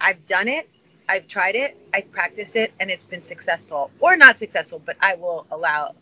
[0.00, 0.68] I've done it,
[1.08, 4.80] I've tried it, I practice it, and it's been successful or not successful.
[4.84, 5.94] But I will allow,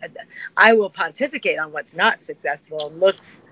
[0.57, 3.43] I will pontificate on what's not successful and looks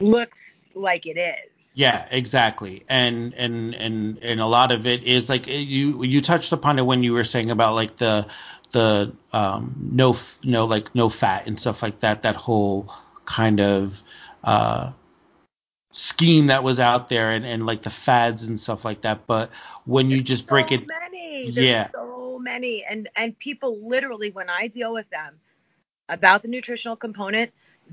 [0.00, 1.50] looks like it is.
[1.74, 2.84] Yeah, exactly.
[2.88, 6.82] And and and and a lot of it is like you you touched upon it
[6.86, 8.26] when you were saying about like the
[8.72, 12.92] the um no no like no fat and stuff like that that whole
[13.36, 14.02] kind of
[14.44, 14.92] uh
[15.92, 19.52] scheme that was out there and, and like the fads and stuff like that but
[19.86, 21.52] when you just break so it many.
[21.54, 21.90] There's Yeah.
[21.92, 22.84] so many.
[22.88, 25.40] And and people literally when I deal with them
[26.08, 27.52] about the nutritional component,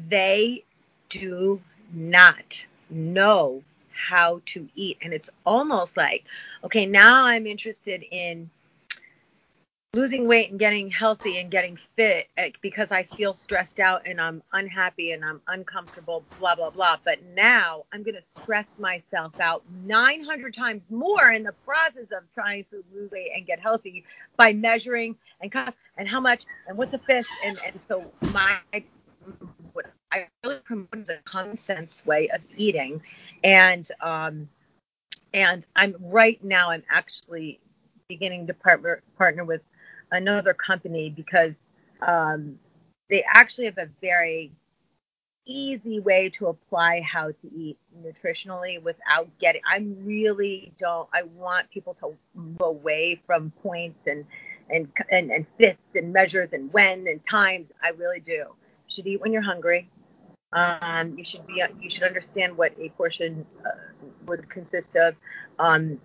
[0.09, 0.65] they
[1.09, 1.61] do
[1.93, 4.97] not know how to eat.
[5.03, 6.25] And it's almost like,
[6.63, 8.49] okay, now I'm interested in
[9.93, 12.29] losing weight and getting healthy and getting fit
[12.61, 16.95] because I feel stressed out and I'm unhappy and I'm uncomfortable, blah, blah, blah.
[17.03, 22.23] But now I'm going to stress myself out 900 times more in the process of
[22.33, 24.05] trying to lose weight and get healthy
[24.37, 25.53] by measuring and
[25.97, 27.27] and how much and what's a fish.
[27.43, 28.59] And, and so my,
[29.73, 33.01] what I really promote is a common sense way of eating.
[33.43, 34.47] And, um,
[35.33, 37.59] and I'm right now, I'm actually
[38.07, 39.61] beginning to partner partner with
[40.11, 41.55] another company because
[42.05, 42.59] um,
[43.09, 44.51] they actually have a very
[45.45, 51.67] easy way to apply how to eat nutritionally without getting i really don't i want
[51.71, 54.23] people to move away from points and
[54.71, 57.67] and and, and fits and measures and when and times.
[57.83, 58.31] I really do.
[58.31, 58.55] You
[58.87, 59.89] should eat when you're hungry.
[60.53, 63.69] Um, you should be you should understand what a portion uh,
[64.25, 65.15] would consist of
[65.59, 65.99] um,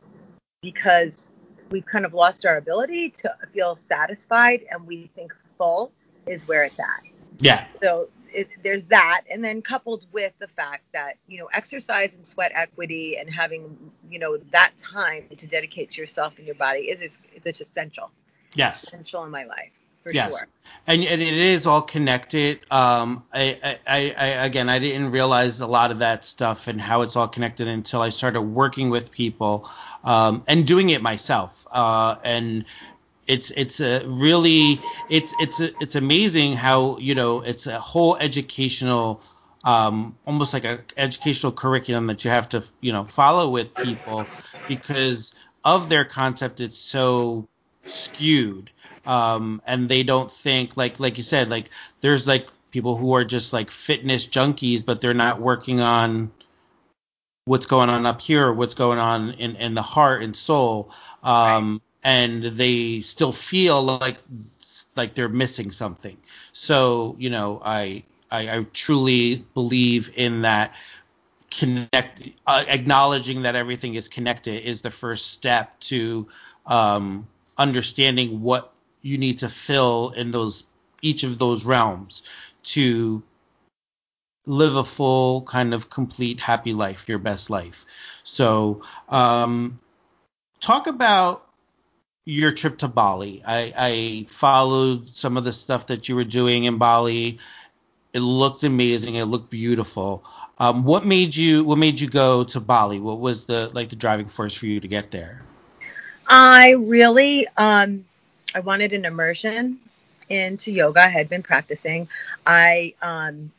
[0.63, 1.31] because
[1.71, 5.93] we've kind of lost our ability to feel satisfied and we think full
[6.27, 7.03] is where it's at.
[7.39, 7.67] yeah.
[7.81, 12.27] So it, there's that, and then coupled with the fact that you know exercise and
[12.27, 13.77] sweat equity and having
[14.11, 18.11] you know that time to dedicate to yourself and your body is is it's essential,
[18.55, 18.85] yes.
[18.85, 19.73] Essential in my life
[20.07, 20.39] for yes.
[20.39, 20.49] sure.
[20.87, 22.61] and, and it is all connected.
[22.71, 26.81] Um I, I i I- again i didn't realize a lot of that stuff and
[26.81, 29.69] how it's all connected until i started working with people
[30.05, 31.67] um and doing it myself.
[31.73, 32.65] Uh and
[33.27, 34.79] it's it's a really
[35.11, 39.21] it's it's a, it's amazing how you know it's a whole educational
[39.65, 44.31] um, almost like a educational curriculum that you have to you know follow with people
[44.69, 47.49] because of their concept it's so
[47.85, 48.71] skewed
[49.07, 53.25] um, and they don't think like like you said like there's like people who are
[53.25, 56.31] just like fitness junkies but they're not working on
[57.47, 60.91] what's going on up here, what's going on in, in the heart and soul,
[61.23, 64.19] um, and they still feel like
[64.97, 66.17] like they're missing something.
[66.53, 70.75] So you know, I I, I truly believe in that
[71.51, 76.27] connect uh, acknowledging that everything is connected is the first step to
[76.67, 78.73] um, understanding what
[79.07, 80.65] you need to fill in those
[81.01, 82.25] each of those realms
[82.65, 83.23] to
[84.47, 87.87] live a full kind of complete happy life your best life.
[88.25, 89.79] So um,
[90.61, 91.47] talk about
[92.25, 93.43] your trip to bali.
[93.47, 97.39] I, I followed some of the stuff that you were doing in bali.
[98.13, 99.15] It looked amazing.
[99.15, 100.25] It looked beautiful.
[100.59, 102.99] Um, what made you what made you go to bali?
[102.99, 105.43] What was the like the driving force for you to get there?
[106.27, 108.05] I really um
[108.55, 109.79] I wanted an immersion
[110.29, 111.05] into yoga.
[111.05, 112.09] I had been practicing.
[112.47, 113.53] I um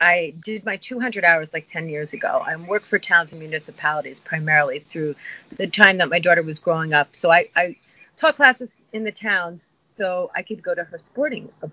[0.00, 2.42] I did my 200 hours like 10 years ago.
[2.46, 5.14] I worked for towns and municipalities primarily through
[5.56, 7.08] the time that my daughter was growing up.
[7.14, 7.76] So I, I
[8.16, 11.68] taught classes in the towns so I could go to her sporting uh,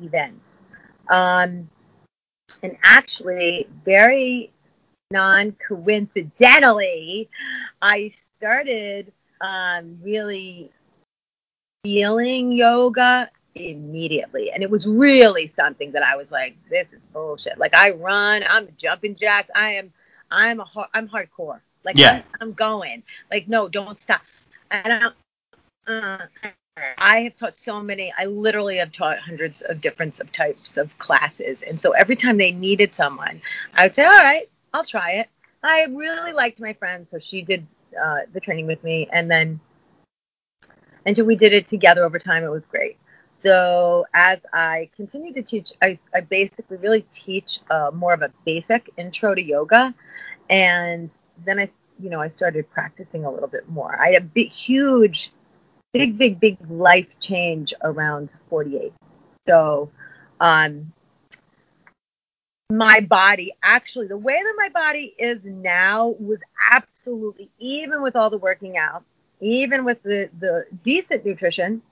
[0.00, 0.58] events.
[1.08, 1.68] Um,
[2.62, 4.52] and actually, very
[5.10, 7.28] non coincidentally,
[7.82, 10.70] I started um, really
[11.82, 14.50] feeling yoga immediately.
[14.50, 17.58] And it was really something that I was like, this is bullshit.
[17.58, 19.92] Like I run, I'm jumping jacks, I am
[20.30, 21.60] I'm a I'm hardcore.
[21.84, 22.22] Like Yeah.
[22.40, 23.02] I'm, I'm going.
[23.30, 24.22] Like no, don't stop.
[24.70, 25.12] And
[25.86, 26.26] I, uh,
[26.98, 28.12] I have taught so many.
[28.16, 32.36] I literally have taught hundreds of different of types of classes, and so every time
[32.36, 33.40] they needed someone,
[33.74, 35.28] I would say, "All right, I'll try it."
[35.62, 37.66] I really liked my friend, so she did
[38.00, 39.60] uh, the training with me, and then
[41.06, 42.98] until we did it together over time, it was great.
[43.42, 48.32] So as I continue to teach, I, I basically really teach uh, more of a
[48.44, 49.94] basic intro to yoga,
[50.50, 51.10] and
[51.44, 51.70] then I,
[52.00, 54.00] you know, I started practicing a little bit more.
[54.00, 55.32] I had a big, huge,
[55.92, 58.92] big, big, big life change around 48.
[59.46, 59.90] So,
[60.40, 60.92] um,
[62.70, 66.38] my body actually, the way that my body is now was
[66.72, 69.04] absolutely, even with all the working out,
[69.40, 71.82] even with the the decent nutrition,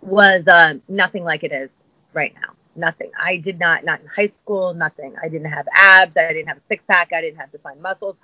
[0.00, 1.70] was uh, nothing like it is
[2.12, 2.54] right now.
[2.76, 3.10] Nothing.
[3.20, 5.14] I did not, not in high school, nothing.
[5.22, 6.16] I didn't have abs.
[6.16, 7.12] I didn't have a six pack.
[7.12, 8.16] I didn't have defined muscles.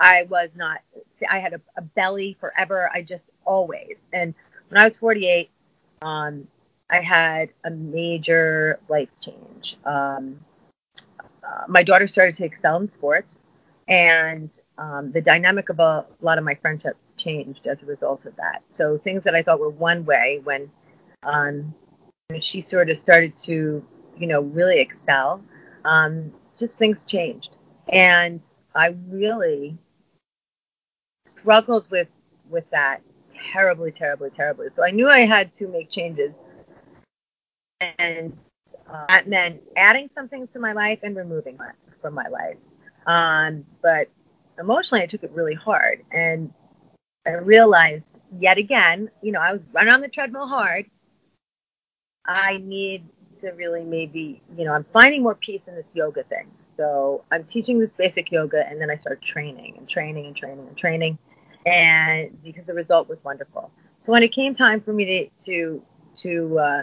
[0.00, 0.80] I was not,
[1.28, 2.90] I had a, a belly forever.
[2.94, 3.96] I just always.
[4.12, 4.34] And
[4.68, 5.50] when I was 48,
[6.02, 6.46] um,
[6.90, 9.76] I had a major life change.
[9.84, 10.38] Um,
[11.18, 13.40] uh, my daughter started to excel in sports,
[13.88, 18.24] and um, the dynamic of a, a lot of my friendships changed as a result
[18.26, 18.62] of that.
[18.68, 20.70] So things that I thought were one way when
[21.22, 21.74] um,
[22.40, 23.84] she sort of started to,
[24.18, 25.42] you know, really excel,
[25.84, 27.56] um, just things changed.
[27.88, 28.40] And
[28.74, 29.76] I really
[31.26, 32.08] struggled with
[32.48, 33.02] with that
[33.52, 34.68] terribly, terribly, terribly.
[34.74, 36.32] So I knew I had to make changes,
[37.98, 38.36] and
[38.90, 41.58] uh, that meant adding something to my life and removing
[42.00, 42.56] from my life.
[43.06, 44.08] Um, but
[44.58, 46.52] emotionally, I took it really hard, and
[47.28, 48.04] I realized
[48.38, 50.86] yet again, you know, I was running on the treadmill hard.
[52.26, 53.06] I need
[53.40, 56.50] to really maybe, you know, I'm finding more peace in this yoga thing.
[56.76, 60.66] So I'm teaching this basic yoga, and then I start training and training and training
[60.68, 61.18] and training,
[61.66, 63.70] and because the result was wonderful.
[64.06, 65.82] So when it came time for me to to
[66.22, 66.82] to uh,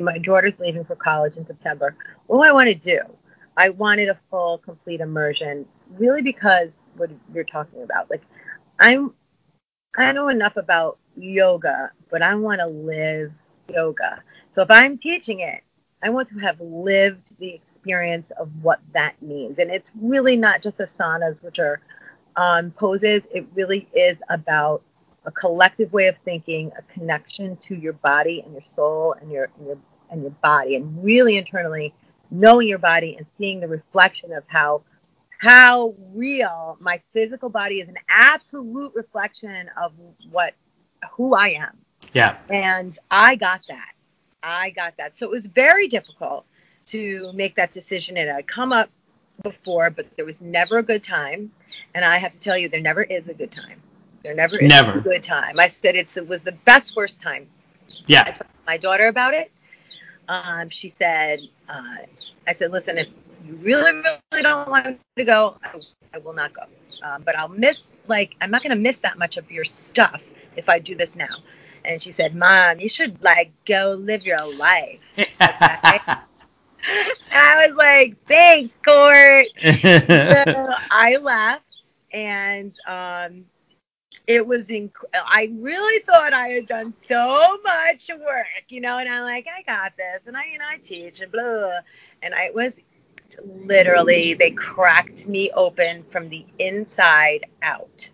[0.00, 1.94] my daughter's leaving for college in September,
[2.26, 3.00] what do I want to do?
[3.56, 5.66] I wanted a full, complete immersion,
[5.98, 8.10] really because what you're talking about.
[8.10, 8.22] Like,
[8.80, 9.12] I'm
[9.96, 13.32] I know enough about yoga, but I want to live
[13.68, 14.22] yoga.
[14.54, 15.62] So if I'm teaching it,
[16.02, 19.58] I want to have lived the experience of what that means.
[19.58, 21.80] And it's really not just asanas, which are
[22.36, 23.22] um, poses.
[23.32, 24.82] It really is about
[25.24, 29.48] a collective way of thinking, a connection to your body and your soul and your
[29.58, 29.78] and your
[30.10, 31.94] and your body, and really internally
[32.30, 34.82] knowing your body and seeing the reflection of how
[35.42, 39.92] how real my physical body is an absolute reflection of
[40.30, 40.54] what
[41.10, 41.76] who I am.
[42.12, 42.36] Yeah.
[42.48, 43.90] And I got that.
[44.40, 45.18] I got that.
[45.18, 46.44] So it was very difficult
[46.86, 48.16] to make that decision.
[48.18, 48.88] And I'd come up
[49.42, 51.50] before, but there was never a good time.
[51.96, 53.82] And I have to tell you, there never is a good time.
[54.22, 54.98] There never is Never.
[54.98, 55.58] a good time.
[55.58, 57.48] I said it's, it was the best worst time.
[58.06, 58.22] Yeah.
[58.28, 59.50] I told my daughter about it.
[60.28, 61.82] Um, she said, uh,
[62.46, 63.08] I said, listen, if
[63.44, 65.78] you really, really don't want me to go, I,
[66.14, 66.62] I will not go.
[67.02, 70.22] Um, but I'll miss, like, I'm not going to miss that much of your stuff
[70.56, 71.36] if I do this now.
[71.84, 75.00] And she said, Mom, you should, like, go live your life.
[77.30, 79.46] And I was like, thanks, Court.
[80.28, 80.42] so
[80.90, 81.76] I left,
[82.12, 83.44] and um,
[84.26, 89.08] it was inc- I really thought I had done so much work, you know, and
[89.08, 91.80] I'm like, I got this, and I, you know, I teach and blah, blah, blah.
[92.22, 92.74] and I was
[93.64, 98.10] literally they cracked me open from the inside out,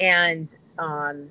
[0.00, 0.48] and
[0.78, 1.28] um,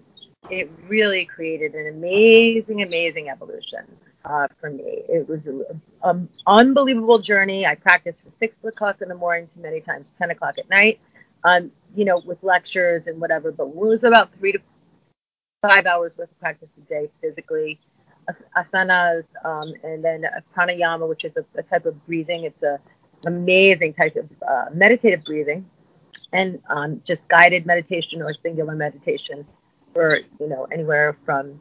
[0.49, 3.86] it really created an amazing, amazing evolution.
[4.26, 5.45] Uh, for me, it was
[6.03, 7.65] an unbelievable journey.
[7.65, 10.99] I practiced from six o'clock in the morning to many times ten o'clock at night
[11.45, 14.59] um, you know, with lectures and whatever, but it was about three to
[15.61, 17.80] five hours worth of practice a day physically.
[18.28, 22.43] As- Asanas, um, and then pranayama, which is a, a type of breathing.
[22.45, 22.80] It's a
[23.26, 25.70] amazing type of uh, meditative breathing,
[26.34, 29.45] and um, just guided meditation or singular meditation
[29.93, 31.59] for you know anywhere from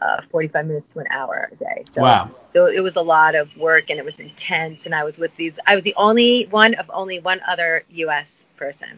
[0.00, 1.84] uh, 45 minutes to an hour a day.
[1.92, 2.30] So, Wow.
[2.52, 4.86] so it was a lot of work and it was intense.
[4.86, 5.58] And I was with these.
[5.66, 8.44] I was the only one of only one other U.S.
[8.56, 8.88] person.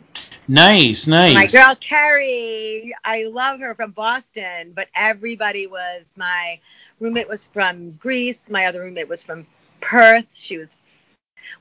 [0.48, 1.34] Nice, nice.
[1.34, 6.58] My girl Carrie, I love her from Boston, but everybody was my
[7.00, 9.46] roommate was from Greece, my other roommate was from
[9.80, 10.26] Perth.
[10.32, 10.76] She was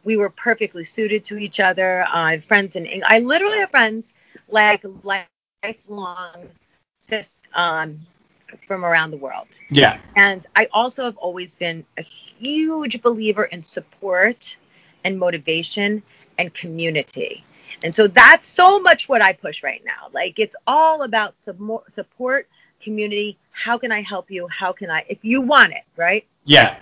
[0.03, 2.05] we were perfectly suited to each other.
[2.11, 3.13] I have friends in England.
[3.13, 4.13] I literally have friends
[4.49, 4.83] like
[5.63, 6.49] lifelong
[7.09, 7.99] just um
[8.67, 9.47] from around the world.
[9.69, 9.99] Yeah.
[10.15, 14.57] And I also have always been a huge believer in support
[15.03, 16.01] and motivation
[16.37, 17.43] and community.
[17.83, 20.09] And so that's so much what I push right now.
[20.13, 22.47] Like it's all about sub- support,
[22.81, 23.37] community.
[23.51, 24.47] How can I help you?
[24.47, 26.25] How can I, if you want it, right?
[26.45, 26.77] Yeah.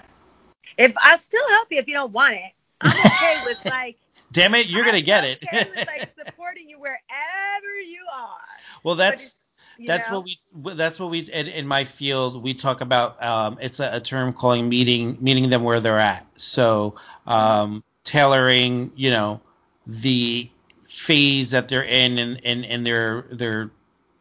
[0.77, 2.51] If I'll still help you if you don't want it,
[2.81, 3.97] I'm okay with like,
[4.31, 5.39] Damn it, you're gonna I'm get it.
[5.47, 8.37] okay with like supporting you wherever you are.
[8.83, 9.35] well, that's
[9.77, 13.21] you that's know, what we that's what we in, in my field we talk about
[13.21, 16.95] um, it's a, a term calling meeting meeting them where they're at so
[17.27, 19.41] um, tailoring you know
[19.85, 20.49] the
[20.83, 23.69] phase that they're in and in, in, their their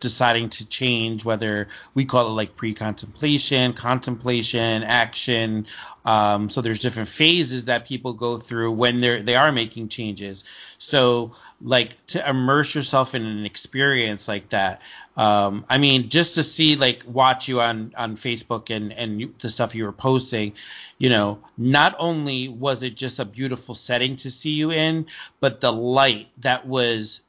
[0.05, 5.67] deciding to change, whether we call it like pre-contemplation, contemplation, action.
[6.05, 10.45] Um, so there's different phases that people go through when they're they are making changes.
[10.77, 11.33] So
[11.63, 14.83] like to immerse yourself in an experience like that.
[15.17, 19.35] Um, I mean, just to see like watch you on on Facebook and and you,
[19.39, 20.53] the stuff you were posting,
[20.99, 25.07] you know, not only was it just a beautiful setting to see you in,
[25.41, 27.23] but the light that was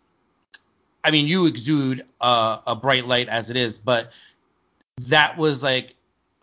[1.06, 4.12] I mean, you exude uh, a bright light as it is, but
[5.02, 5.94] that was like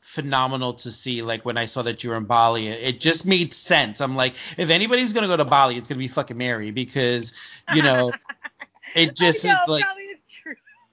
[0.00, 1.22] phenomenal to see.
[1.22, 4.00] Like when I saw that you were in Bali, it just made sense.
[4.00, 7.32] I'm like, if anybody's gonna go to Bali, it's gonna be fucking Mary because
[7.74, 8.12] you know,
[8.94, 9.84] it just know, is like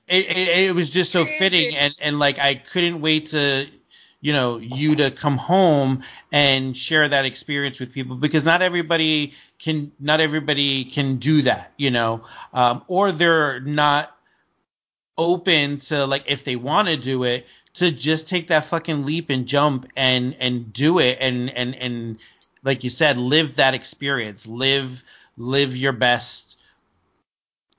[0.08, 3.68] it, it, it was just so fitting and and like I couldn't wait to
[4.22, 6.02] you know you to come home
[6.32, 11.74] and share that experience with people because not everybody can not everybody can do that
[11.78, 12.22] you know?
[12.54, 14.16] Um, or they're not
[15.18, 19.30] open to like if they want to do it to just take that fucking leap
[19.30, 22.20] and jump and and do it and and and
[22.64, 24.48] like you said live that experience.
[24.48, 25.04] Live
[25.38, 26.60] live your best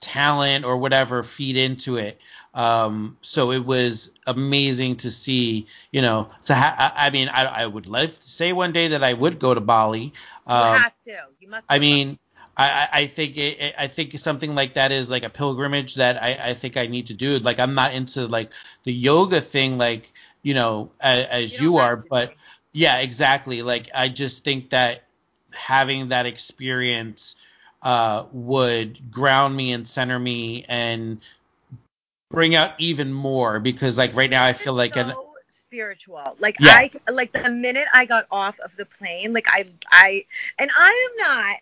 [0.01, 2.21] talent or whatever feed into it
[2.55, 7.63] um so it was amazing to see you know to ha- I, I mean I,
[7.63, 10.13] I would love to say one day that i would go to bali
[10.53, 11.17] You um have to.
[11.41, 11.69] You must.
[11.69, 12.19] I mean,
[12.57, 16.51] I, I- think it, I think something like that is like a pilgrimage that I,
[16.51, 17.39] I think I need to do.
[17.39, 18.53] Like I'm not into like
[18.85, 22.35] the yoga thing, like you know, as, as You you, are, but
[22.73, 23.63] yeah, exactly.
[23.63, 25.03] Like I just think that
[25.53, 27.37] having that experience
[27.83, 31.21] uh, would ground me and center me and
[32.31, 35.15] bring out even more because like right now I feel like so an
[35.71, 36.37] spiritual.
[36.39, 36.57] Like.
[36.61, 40.25] I like the minute I got off of the plane, like I I
[40.59, 41.57] and I am not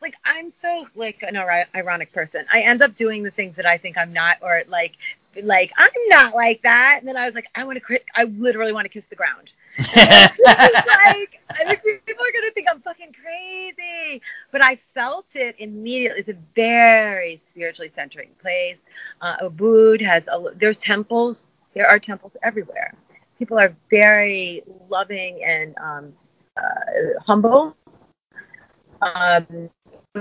[0.00, 2.44] like I'm so like an ironic person.
[2.52, 4.94] I end up doing the things that I think I'm not or like
[5.42, 6.96] like I'm not like that.
[6.98, 9.50] And then I was like I want to I literally want to kiss the ground.
[9.78, 16.20] Like I think people are gonna think I'm fucking crazy, but I felt it immediately.
[16.20, 18.78] It's a very spiritually centering place.
[19.20, 21.46] Uh, Ubud has a, there's temples.
[21.74, 22.94] There are temples everywhere.
[23.38, 26.12] People are very loving and um,
[26.56, 27.76] uh, humble.
[29.00, 29.70] Um,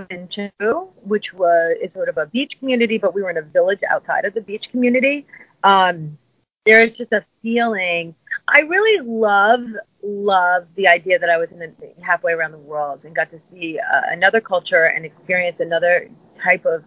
[0.09, 3.41] in Canggu, which was is sort of a beach community, but we were in a
[3.41, 5.25] village outside of the beach community.
[5.63, 6.17] Um,
[6.65, 8.15] there's just a feeling.
[8.47, 9.61] I really love
[10.03, 11.71] love the idea that I was in the,
[12.01, 16.65] halfway around the world and got to see uh, another culture and experience another type
[16.65, 16.83] of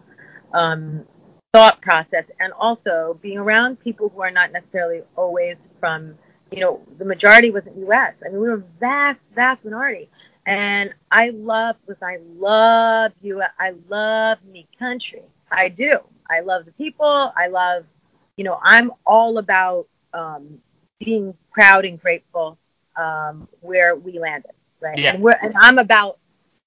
[0.53, 1.05] um,
[1.53, 6.15] thought process, and also being around people who are not necessarily always from.
[6.51, 8.13] You know, the majority wasn't U.S.
[8.23, 10.09] I mean, we were a vast, vast minority,
[10.45, 13.41] and I love was I love you.
[13.59, 15.23] I love me country.
[15.51, 15.99] I do.
[16.29, 17.33] I love the people.
[17.35, 17.85] I love,
[18.37, 20.59] you know, I'm all about um,
[20.99, 22.57] being proud and grateful
[22.95, 24.97] um, where we landed, right?
[24.97, 25.13] Yeah.
[25.13, 26.19] And we're and I'm about,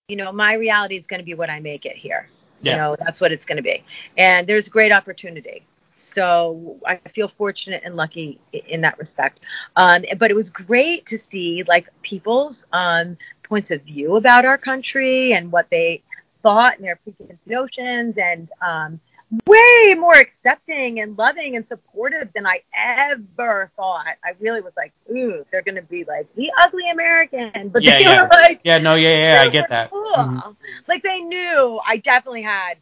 [0.08, 2.28] you know, my reality is going to be what I make it here.
[2.60, 2.72] Yeah.
[2.72, 3.82] You know, that's what it's going to be.
[4.16, 5.64] And there's great opportunity.
[5.98, 9.40] So I feel fortunate and lucky in that respect.
[9.76, 14.58] Um, but it was great to see like people's um, points of view about our
[14.58, 16.02] country and what they
[16.42, 19.00] thought and their preconceived notions and um,
[19.46, 24.06] way more accepting and loving and supportive than I ever thought.
[24.24, 27.68] I really was like, ooh, they're going to be like the ugly American.
[27.68, 28.22] But Yeah, they yeah.
[28.22, 29.90] were like, yeah, no, yeah, yeah, I get that.
[29.90, 30.12] Cool.
[30.14, 30.56] Mhm.
[30.86, 32.74] Like they knew I definitely had,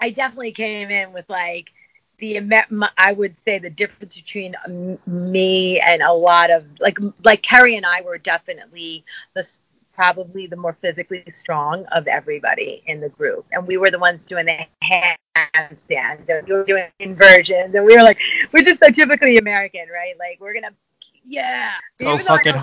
[0.00, 1.66] I definitely came in with like
[2.18, 2.40] the
[2.98, 7.76] I would say the difference between um, me and a lot of like like Kerry
[7.76, 9.46] and I were definitely the
[10.00, 14.24] probably the more physically strong of everybody in the group, and we were the ones
[14.24, 18.18] doing the handstand, and we were doing inversions, and we were like
[18.50, 20.14] we're just so typically American, right?
[20.18, 20.72] Like we're gonna
[21.28, 21.72] yeah.
[21.98, 22.54] Go Even fucking-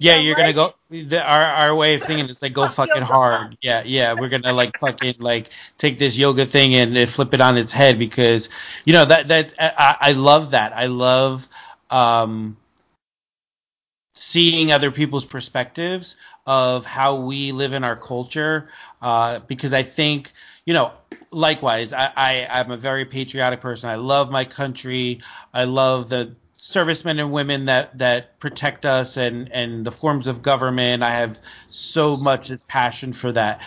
[0.00, 0.72] Yeah, you're gonna go.
[0.88, 3.58] The, our our way of thinking is like go fucking hard.
[3.60, 4.14] Yeah, yeah.
[4.14, 7.98] We're gonna like fucking like take this yoga thing and, flip it on its head
[7.98, 8.48] because
[8.86, 10.74] you know that that I, I love that.
[10.74, 11.46] I love
[11.90, 12.56] um
[14.14, 16.16] seeing other people's perspectives
[16.46, 18.68] of how we live in our culture
[19.02, 20.32] uh, because I think
[20.64, 20.92] you know
[21.30, 23.90] likewise I, I I'm a very patriotic person.
[23.90, 25.20] I love my country.
[25.52, 30.42] I love the servicemen and women that that protect us and and the forms of
[30.42, 31.02] government.
[31.02, 33.60] I have so much passion for that,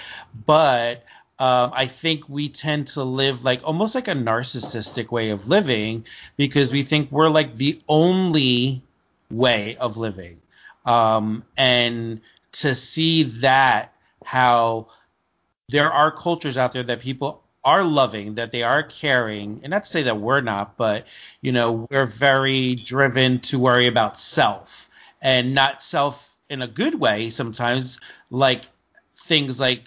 [0.45, 1.03] but
[1.39, 6.05] um, I think we tend to live like almost like a narcissistic way of living
[6.35, 8.81] because we think we're like the only
[9.31, 10.41] way of living.
[10.85, 12.19] Um, and
[12.51, 13.93] to see that
[14.25, 14.87] how
[15.69, 19.83] there are cultures out there that people are loving, that they are caring, and not
[19.85, 21.07] to say that we're not, but
[21.41, 24.89] you know, we're very driven to worry about self
[25.21, 27.99] and not self in a good way sometimes,
[28.31, 28.63] like
[29.15, 29.83] things like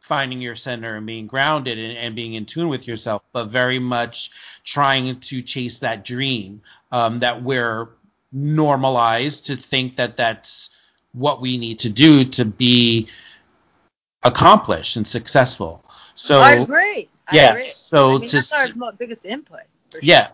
[0.00, 3.78] finding your center and being grounded and, and being in tune with yourself, but very
[3.78, 4.30] much
[4.62, 6.60] trying to chase that dream
[6.92, 7.88] um, that we're
[8.30, 10.70] normalized to think that that's
[11.14, 13.08] what we need to do to be
[14.22, 15.84] accomplished and successful.
[16.14, 17.08] So I agree.
[17.26, 17.64] I yeah, agree.
[17.64, 19.60] so I mean, to that's our biggest input.
[20.02, 20.28] yeah,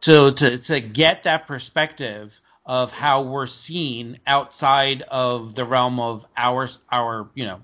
[0.00, 0.30] sure.
[0.32, 6.24] to to to get that perspective of how we're seen outside of the realm of
[6.36, 7.62] our our you know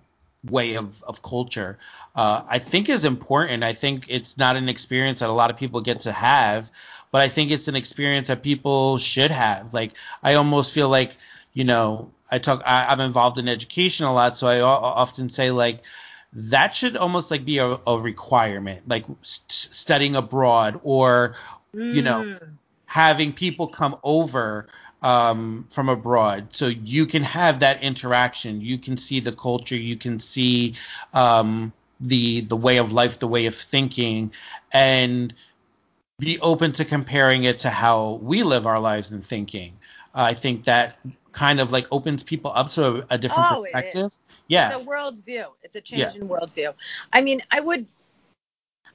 [0.48, 1.78] way of of culture,
[2.14, 3.62] uh, I think is important.
[3.62, 6.70] I think it's not an experience that a lot of people get to have,
[7.12, 9.72] but I think it's an experience that people should have.
[9.74, 9.92] Like
[10.22, 11.16] I almost feel like
[11.52, 15.50] you know I talk I, I'm involved in education a lot, so I often say
[15.50, 15.82] like
[16.32, 21.34] that should almost like be a, a requirement, like st- studying abroad or
[21.90, 22.58] you know Mm.
[22.86, 24.66] having people come over
[25.02, 26.48] um, from abroad.
[26.52, 28.60] So you can have that interaction.
[28.60, 29.76] You can see the culture.
[29.76, 30.74] You can see
[31.14, 34.32] um, the the way of life the way of thinking
[34.72, 35.32] and
[36.18, 39.78] be open to comparing it to how we live our lives and thinking
[40.14, 40.98] i think that
[41.32, 44.10] kind of like opens people up to a, a different Oh, perspective
[44.48, 45.46] yeah It's a worldview.
[45.62, 46.14] It's a change Yeah.
[46.14, 46.74] in worldview.
[47.12, 47.86] I mean, I would,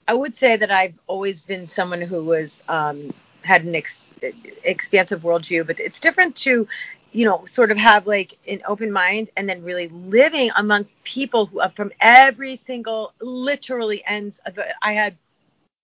[0.07, 3.11] I would say that I've always been someone who was um,
[3.43, 4.19] had an ex-
[4.63, 6.67] expansive worldview, but it's different to,
[7.11, 11.45] you know, sort of have like an open mind and then really living amongst people
[11.47, 14.59] who are from every single, literally ends of.
[14.81, 15.15] I had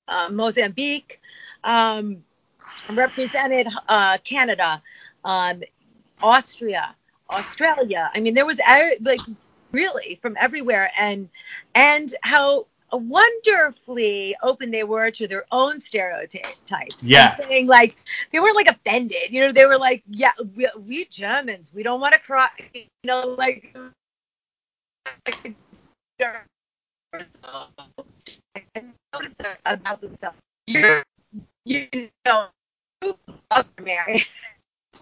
[0.08, 1.20] uh, Mozambique,
[1.64, 2.24] um,
[2.90, 4.82] represented uh, Canada,
[5.24, 5.64] um,
[6.22, 6.96] Austria,
[7.30, 8.10] Australia.
[8.14, 8.60] I mean, there was
[9.02, 9.20] like
[9.72, 11.30] really from everywhere, and
[11.76, 17.04] and how wonderfully open they were to their own stereotypes.
[17.04, 17.36] Yeah.
[17.36, 17.96] and saying like
[18.32, 19.32] they weren't like offended.
[19.32, 22.50] You know, they were like, yeah, we, we Germans, we don't want to cry.
[22.74, 23.76] You know, like.
[29.66, 30.38] about themselves.
[30.68, 31.02] You know,
[31.66, 31.88] you
[33.52, 34.26] love Mary.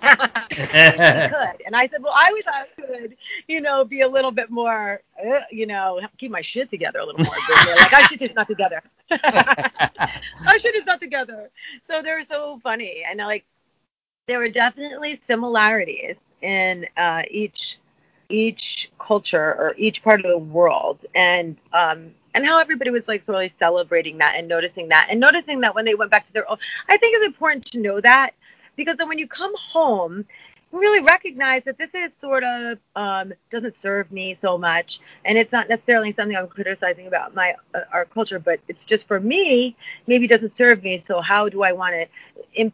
[0.50, 1.62] could.
[1.66, 5.02] And I said, well, I wish I could, you know, be a little bit more,
[5.26, 7.76] uh, you know, keep my shit together a little more.
[7.76, 8.82] Like, our shit is not together.
[9.12, 11.50] our shit is not together.
[11.88, 13.04] So they're so funny.
[13.10, 13.46] And like,
[14.28, 17.80] there were definitely similarities in uh, each
[18.30, 23.28] each culture or each part of the world and um and how everybody was like
[23.28, 26.50] really celebrating that and noticing that and noticing that when they went back to their
[26.50, 28.36] own i think it's important to know that
[28.80, 30.26] because then when you come home
[30.72, 35.00] you really recognize that this is sort of um, doesn't serve me so much.
[35.26, 39.08] And it's not necessarily something i'm criticizing about my uh, our culture but it's just
[39.08, 39.76] for me
[40.08, 41.04] maybe doesn't serve me.
[41.06, 41.96] So how do i want
[42.56, 42.72] to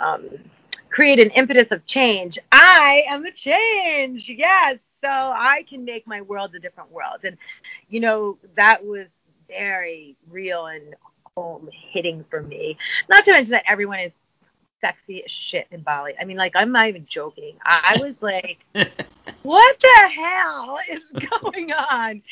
[0.00, 0.28] um,
[0.90, 2.38] create an impetus of change?
[2.52, 4.80] I am the change yes.
[5.02, 7.24] So i can make my world a different world.
[7.24, 7.36] And
[7.88, 9.08] you know that was
[9.48, 10.94] very real and
[11.36, 12.78] home hitting for me.
[13.08, 14.12] Not to mention that everyone is
[14.84, 16.14] sexy as shit in Bali.
[16.20, 17.56] I mean, like, I'm not even joking.
[17.64, 18.58] I, I was like,
[19.42, 22.22] what the hell is going on?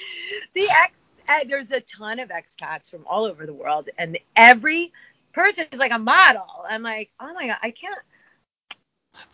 [0.54, 0.92] The ex,
[1.28, 4.92] uh, there's a ton of expats from all over the world, and every
[5.32, 6.46] person is like a model.
[6.68, 7.98] I'm like, oh my god, I can't.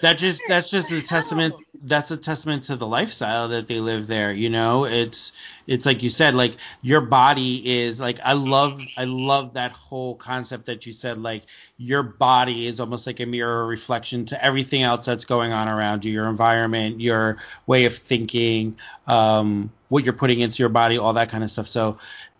[0.01, 4.09] that just that's just a testament that's a testament to the lifestyle that they live
[4.09, 5.33] there you know it's
[5.69, 10.17] it's like you said like your body is like i love i love that whole
[10.17, 11.45] concept that you said like
[11.77, 16.05] your body is almost like a mirror reflection to everything else that's going on around
[16.05, 21.13] you your environment your way of thinking um what you're putting into your body all
[21.13, 21.99] that kind of stuff so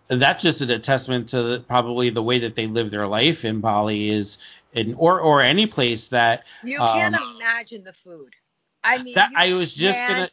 [0.09, 3.61] that's just a testament to the, probably the way that they live their life in
[3.61, 4.39] Bali is
[4.73, 8.35] in or or any place that You Um, can't imagine the food.
[8.83, 10.31] I mean, that I was just gonna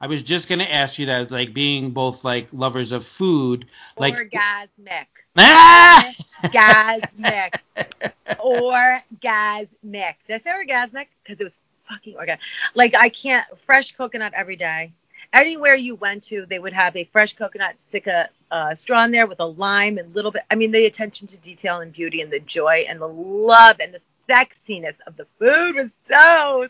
[0.00, 3.66] I was just gonna ask you that like being both like lovers of food
[3.96, 5.06] like orgasmic.
[5.36, 6.12] ah!
[6.44, 7.60] Orgasmic.
[8.28, 10.14] orgasmic.
[10.26, 11.06] Did I say orgasmic?
[11.22, 12.38] Because it was fucking orgasmic.
[12.74, 14.92] Like I can't fresh coconut every day.
[15.32, 19.10] Anywhere you went to, they would have a fresh coconut, stick a uh, straw in
[19.10, 20.42] there with a lime and little bit.
[20.50, 23.92] I mean, the attention to detail and beauty and the joy and the love and
[23.92, 26.68] the sexiness of the food was so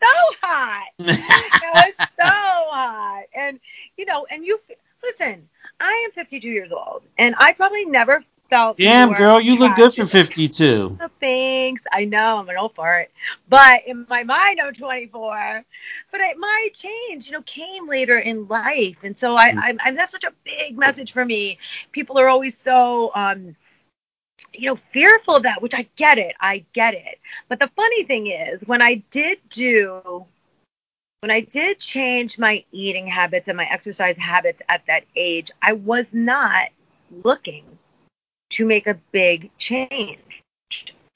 [0.00, 0.88] so hot.
[0.98, 3.24] it was so hot.
[3.34, 3.60] And
[3.96, 4.58] you know, and you
[5.02, 5.48] listen,
[5.80, 8.76] I am 52 years old, and I probably never felt.
[8.78, 10.98] Damn, girl, you look good for 52.
[11.00, 11.82] Oh, Thanks.
[11.92, 13.10] I know I'm an old fart,
[13.48, 15.64] but in my mind I'm 24.
[16.10, 17.26] But it might change.
[17.26, 19.58] You know, came later in life, and so I, Mm.
[19.58, 21.58] I, I that's such a big message for me.
[21.92, 23.56] People are always so, um,
[24.52, 26.34] you know, fearful of that, which I get it.
[26.40, 27.18] I get it.
[27.48, 30.26] But the funny thing is, when I did do,
[31.20, 35.74] when I did change my eating habits and my exercise habits at that age, I
[35.74, 36.68] was not
[37.24, 37.64] looking
[38.50, 40.18] to make a big change.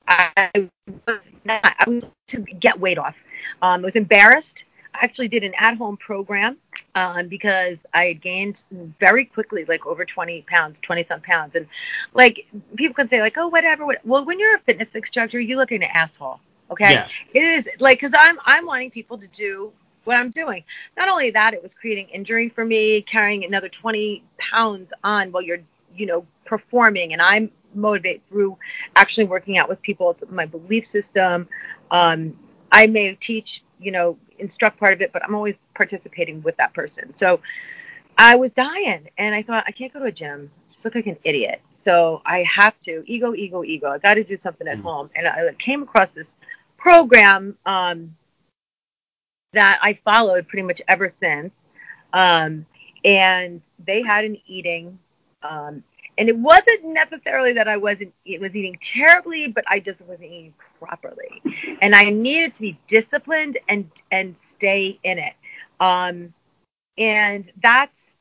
[0.07, 1.61] I was not.
[1.65, 3.17] I was to get weight off.
[3.63, 4.65] Um, I was embarrassed.
[4.95, 6.57] I actually did an at-home program
[6.95, 8.63] um, because I had gained
[9.01, 11.67] very quickly, like over 20 pounds, 20 some pounds, and
[12.15, 13.87] like people can say like, oh, whatever.
[13.87, 16.41] what- Well, when you're a fitness instructor, you look like an asshole.
[16.71, 17.09] Okay, Yeah.
[17.35, 19.73] it is like because I'm I'm wanting people to do
[20.05, 20.65] what I'm doing.
[20.97, 25.43] Not only that, it was creating injury for me, carrying another 20 pounds on while
[25.43, 25.61] you're
[25.97, 28.57] you know performing, and I'm motivated through
[28.97, 30.11] actually working out with people.
[30.11, 31.49] It's my belief system.
[31.91, 32.35] Um,
[32.71, 36.73] I may teach, you know, instruct part of it, but I'm always participating with that
[36.75, 37.15] person.
[37.15, 37.41] So
[38.17, 40.51] I was dying, and I thought I can't go to a gym.
[40.73, 41.61] Just look like an idiot.
[41.85, 43.91] So I have to ego, ego, ego.
[43.91, 44.83] I got to do something at Mhm.
[44.83, 46.37] home, and I came across this
[46.77, 48.17] program um,
[49.53, 51.53] that I followed pretty much ever since.
[52.13, 52.67] Um,
[53.05, 54.99] and they had an eating,
[55.43, 55.83] um,
[56.19, 60.25] and it wasn't necessarily that I wasn't it was eating terribly, but I just wasn't
[60.25, 61.43] eating properly,
[61.81, 65.35] and I needed to be disciplined and and stay in it.
[65.81, 66.33] Um,
[66.97, 68.15] and that's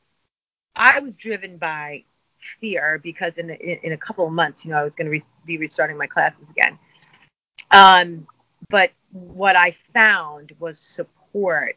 [0.76, 2.04] I was driven by
[2.60, 5.12] fear because in a, in a couple of months, you know, I was going to
[5.12, 6.78] re- be restarting my classes again.
[7.70, 8.26] Um,
[8.70, 11.76] but what I found was support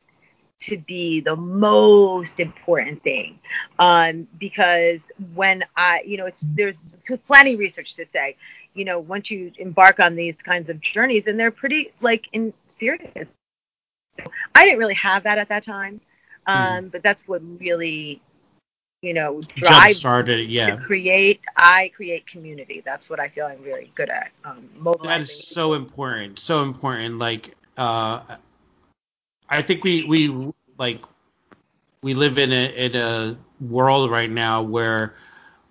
[0.60, 3.40] to be the most important thing
[3.80, 5.06] um, because
[5.36, 6.82] when I, you know, it's there's
[7.28, 8.36] plenty of research to say,
[8.74, 12.54] you know, once you embark on these kinds of journeys, and they're pretty like in
[12.68, 13.28] serious.
[14.56, 16.02] I didn't really have that at that time,
[16.48, 18.20] um, but that's what really,
[19.02, 20.76] you know, Jump drives started, yeah.
[20.76, 21.42] to create.
[21.56, 22.82] I create community.
[22.84, 24.32] That's what I feel I'm very good at.
[24.44, 24.68] Um.
[25.04, 27.20] That is so important, so important.
[27.20, 28.22] Like, uh,
[29.50, 31.02] I think we we like
[32.02, 35.14] we live in a in a world right now where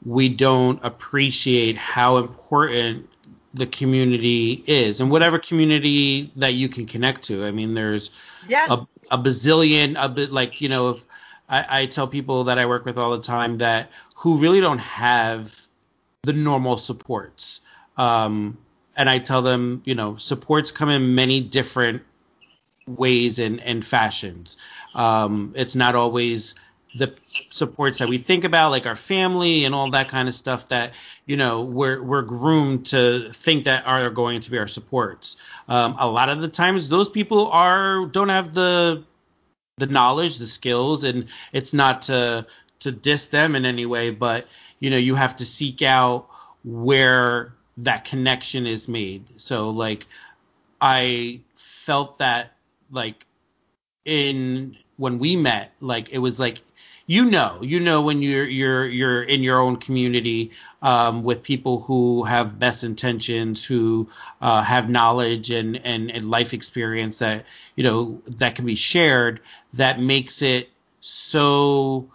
[0.05, 3.09] we don't appreciate how important
[3.55, 7.45] the community is, and whatever community that you can connect to.
[7.45, 8.11] I mean, there's
[8.71, 11.05] a, a bazillion, a bit like you know, if
[11.49, 14.81] I, I tell people that I work with all the time that who really don't
[14.81, 15.55] have
[16.23, 17.61] the normal supports.
[17.97, 18.59] Um,
[18.97, 22.03] and I tell them, you know, supports come in many different
[22.87, 24.57] ways and, and fashions.
[24.95, 26.55] Um, it's not always
[26.95, 27.15] the
[27.51, 30.93] supports that we think about, like our family and all that kind of stuff that,
[31.27, 35.37] you know, we're, we're groomed to think that are going to be our supports.
[35.69, 39.05] Um, a lot of the times those people are, don't have the,
[39.77, 42.47] the knowledge, the skills, and it's not to,
[42.79, 44.47] to diss them in any way, but,
[44.79, 46.29] you know, you have to seek out
[46.65, 49.25] where that connection is made.
[49.37, 50.07] So like
[50.81, 52.56] I felt that
[52.91, 53.27] like
[54.05, 56.63] in when we met, like it was like
[57.09, 60.51] you know, you know when you're you're you're in your own community
[60.83, 64.09] um, with people who have best intentions, who
[64.41, 69.41] uh, have knowledge and, and and life experience that you know that can be shared,
[69.75, 70.69] that makes it
[71.01, 72.11] so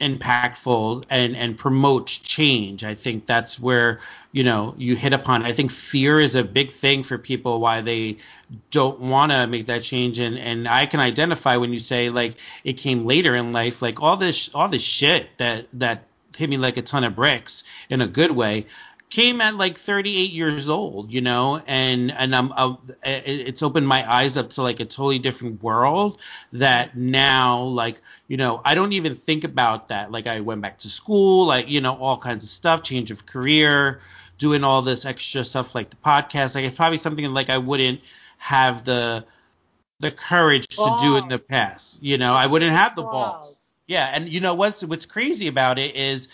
[0.00, 2.84] impactful and and promotes change.
[2.84, 3.98] I think that's where
[4.30, 5.44] you know you hit upon.
[5.44, 8.18] I think fear is a big thing for people why they
[8.70, 10.18] don't want to make that change.
[10.18, 14.00] And and i can identify when you say like it came later in life like
[14.00, 16.04] all this all this shit that that
[16.36, 18.66] hit me like a ton of bricks in a good way
[19.10, 23.86] came at like 38 years old, you know, and and I'm uh, it- it's opened
[23.88, 26.20] my eyes up to like a totally different world
[26.52, 30.10] that now like you know I don't even think about that.
[30.12, 33.26] Like I went back to school, like you know all kinds of stuff, change of
[33.26, 34.00] career,
[34.38, 36.54] doing all this extra stuff like the podcast.
[36.54, 38.00] Like it's probably something like I wouldn't
[38.38, 39.24] have the
[40.00, 41.98] the courage to do in the past.
[42.00, 43.60] You know, I wouldn't have the balls.
[43.86, 46.28] Yeah, and you know what's what's crazy about it is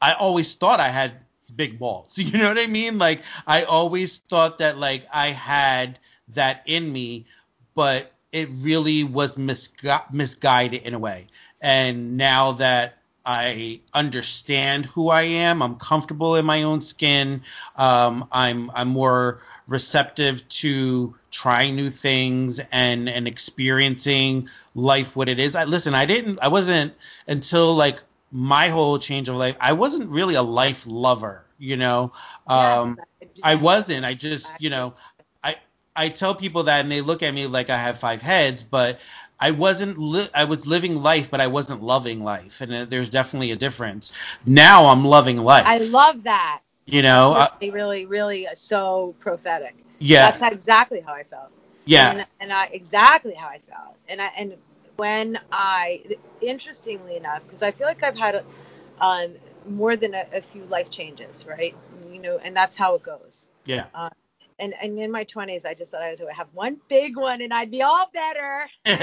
[0.00, 2.16] I always thought I had big balls.
[2.18, 2.98] You know what I mean?
[2.98, 5.98] Like I always thought that like I had
[6.34, 7.26] that in me,
[7.74, 11.26] but it really was misgu- misguided in a way.
[11.60, 17.42] And now that I understand who I am, I'm comfortable in my own skin.
[17.76, 25.38] Um, I'm I'm more receptive to trying new things and and experiencing life what it
[25.38, 25.56] is.
[25.56, 26.94] I listen, I didn't I wasn't
[27.26, 32.12] until like my whole change of life, I wasn't really a life lover you know.
[32.46, 32.98] Um,
[33.42, 34.04] I wasn't.
[34.04, 34.94] I just, you know,
[35.42, 35.56] I
[35.94, 39.00] I tell people that and they look at me like I have five heads, but
[39.38, 39.98] I wasn't.
[39.98, 43.56] Li- I was living life, but I wasn't loving life, and uh, there's definitely a
[43.56, 44.12] difference.
[44.46, 45.66] Now I'm loving life.
[45.66, 46.60] I love that.
[46.86, 47.34] you know.
[47.34, 49.76] Uh, really, really, really so prophetic.
[49.98, 50.30] yeah.
[50.30, 51.50] That's exactly how I felt.
[51.84, 52.12] yeah.
[52.12, 53.96] And, and I exactly how I felt.
[54.08, 54.54] And I and
[54.98, 56.02] when I
[56.42, 58.44] interestingly enough, because I feel like I've had
[59.00, 59.32] um,
[59.68, 61.74] more than a, a few life changes, right?
[62.12, 63.50] You know, and that's how it goes.
[63.64, 63.86] yeah.
[64.58, 67.54] And and in my 20s, I just thought I would have one big one and
[67.54, 68.66] I'd be all better.
[68.86, 68.96] Psych.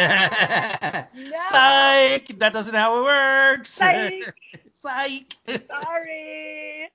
[2.39, 3.69] That doesn't how it works.
[3.71, 4.33] Psych.
[4.73, 5.35] Psych.
[5.69, 6.89] Sorry.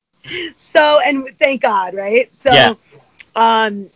[0.56, 2.32] So and thank God, right?
[2.34, 2.74] So Yeah.
[3.36, 3.88] um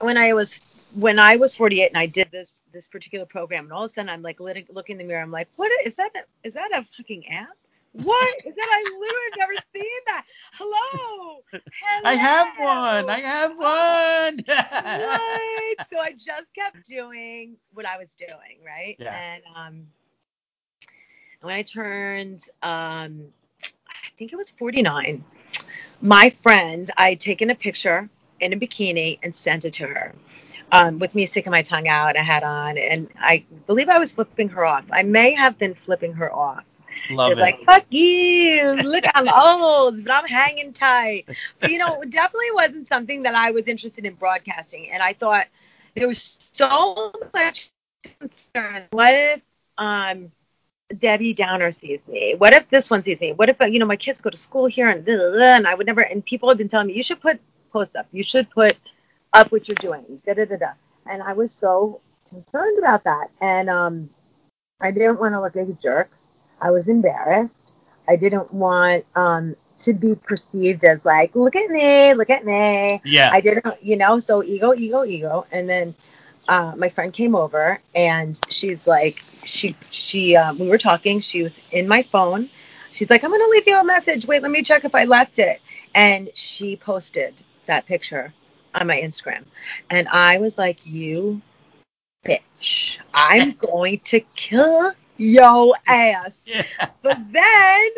[0.00, 0.54] when I was
[0.94, 2.48] when I was 48 and I did this
[2.78, 5.22] this particular program and all of a sudden I'm like lit- looking in the mirror
[5.22, 6.12] I'm like what is that
[6.44, 7.56] is that a fucking app?
[7.92, 8.68] What is that?
[8.70, 10.24] I literally have never seen that.
[10.52, 11.40] Hello.
[11.50, 12.02] Hello.
[12.04, 13.10] I have one.
[13.10, 14.44] I have one.
[14.46, 15.88] what?
[15.88, 18.94] So I just kept doing what I was doing, right?
[18.98, 19.16] Yeah.
[19.16, 19.86] And um,
[21.40, 23.24] when I turned, um,
[23.64, 25.24] I think it was 49,
[26.00, 28.08] my friend, I had taken a picture
[28.40, 30.14] in a bikini and sent it to her.
[30.70, 34.12] Um, with me sticking my tongue out, a hat on, and I believe I was
[34.12, 34.84] flipping her off.
[34.92, 36.62] I may have been flipping her off.
[37.10, 37.42] Love It's it.
[37.42, 38.74] like, fuck you.
[38.74, 41.24] Look, I'm old, but I'm hanging tight.
[41.58, 44.90] But, you know, it definitely wasn't something that I was interested in broadcasting.
[44.90, 45.46] And I thought
[45.94, 47.70] there was so much
[48.20, 48.84] concern.
[48.90, 49.40] What if
[49.78, 50.30] um,
[50.96, 52.34] Debbie Downer sees me?
[52.36, 53.32] What if this one sees me?
[53.32, 55.56] What if, uh, you know, my kids go to school here and, blah, blah, blah,
[55.56, 57.40] and I would never, and people have been telling me, you should put
[57.72, 58.06] post up.
[58.12, 58.78] You should put
[59.32, 60.20] up what you're doing.
[60.26, 60.72] Da, da, da, da.
[61.06, 63.28] And I was so concerned about that.
[63.40, 64.08] And um,
[64.80, 66.08] I didn't want to look like a jerk.
[66.60, 67.72] I was embarrassed.
[68.08, 73.00] I didn't want um, to be perceived as like, look at me, look at me.
[73.04, 73.30] yeah.
[73.32, 75.46] I didn't, you know, so ego, ego, ego.
[75.52, 75.94] And then
[76.48, 81.20] uh, my friend came over and she's like, she, she, um, we were talking.
[81.20, 82.48] She was in my phone.
[82.92, 84.26] She's like, I'm going to leave you a message.
[84.26, 85.60] Wait, let me check if I left it.
[85.94, 87.34] And she posted
[87.66, 88.32] that picture
[88.74, 89.44] on my Instagram.
[89.90, 91.40] And I was like, you
[92.26, 96.42] bitch, I'm going to kill yo ass.
[96.46, 96.62] yeah.
[97.02, 97.90] But then,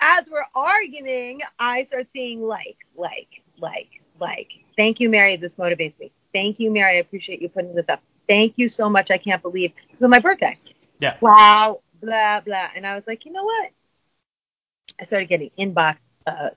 [0.00, 3.88] as we're arguing, I start seeing like, like, like,
[4.20, 4.50] like.
[4.76, 5.36] Thank you, Mary.
[5.36, 6.12] This motivates me.
[6.32, 6.96] Thank you, Mary.
[6.96, 8.02] I appreciate you putting this up.
[8.28, 9.10] Thank you so much.
[9.10, 10.58] I can't believe it was my birthday.
[10.98, 11.16] Yeah.
[11.20, 11.80] Wow.
[12.00, 12.68] Blah blah.
[12.74, 13.70] And I was like, you know what?
[15.00, 15.96] I started getting inbox
[16.26, 16.50] uh,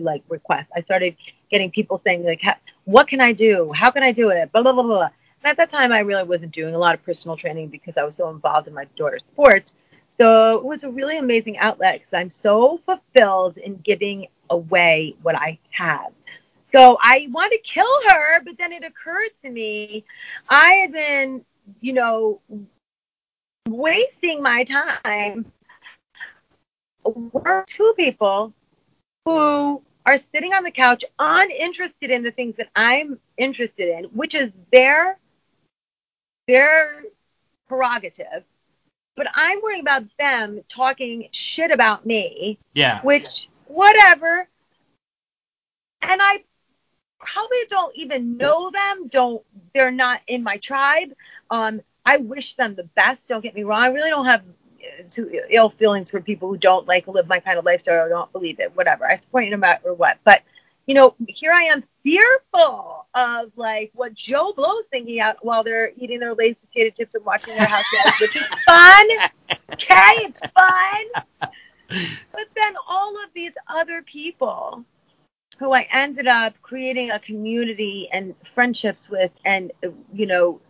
[0.00, 0.68] like requests.
[0.74, 1.16] I started
[1.50, 3.72] getting people saying like, "Ha- what can I do?
[3.74, 4.52] How can I do it?
[4.52, 5.08] Blah blah blah blah.
[5.44, 8.04] And at that time, I really wasn't doing a lot of personal training because I
[8.04, 9.72] was so involved in my daughter's sports.
[10.18, 15.34] So it was a really amazing outlet because I'm so fulfilled in giving away what
[15.34, 16.12] I have.
[16.70, 20.04] So I want to kill her, but then it occurred to me
[20.48, 21.44] I had been,
[21.80, 22.40] you know,
[23.68, 25.52] wasting my time
[27.04, 28.52] were two people
[29.24, 34.34] who are sitting on the couch uninterested in the things that I'm interested in, which
[34.34, 35.18] is their
[36.48, 37.04] their
[37.68, 38.44] prerogative.
[39.14, 43.00] But I'm worrying about them talking shit about me, Yeah.
[43.02, 44.48] which whatever.
[46.02, 46.44] And I
[47.20, 49.08] probably don't even know them.
[49.08, 49.44] Don't
[49.74, 51.12] they're not in my tribe.
[51.50, 53.28] Um, I wish them the best.
[53.28, 53.80] Don't get me wrong.
[53.82, 54.42] I really don't have
[55.10, 58.32] too ill feelings for people who don't like live my kind of lifestyle or don't
[58.32, 58.74] believe it.
[58.76, 59.06] Whatever.
[59.06, 60.18] I support them out or what.
[60.24, 60.42] But
[60.86, 65.92] you know, here I am fearful of like what Joe Blow's thinking out while they're
[65.96, 69.08] eating their Lay's potato chips and watching their housewives, which is fun.
[69.72, 71.58] Okay, it's fun.
[72.32, 74.84] But then all of these other people
[75.58, 79.70] who I ended up creating a community and friendships with and
[80.12, 80.60] you know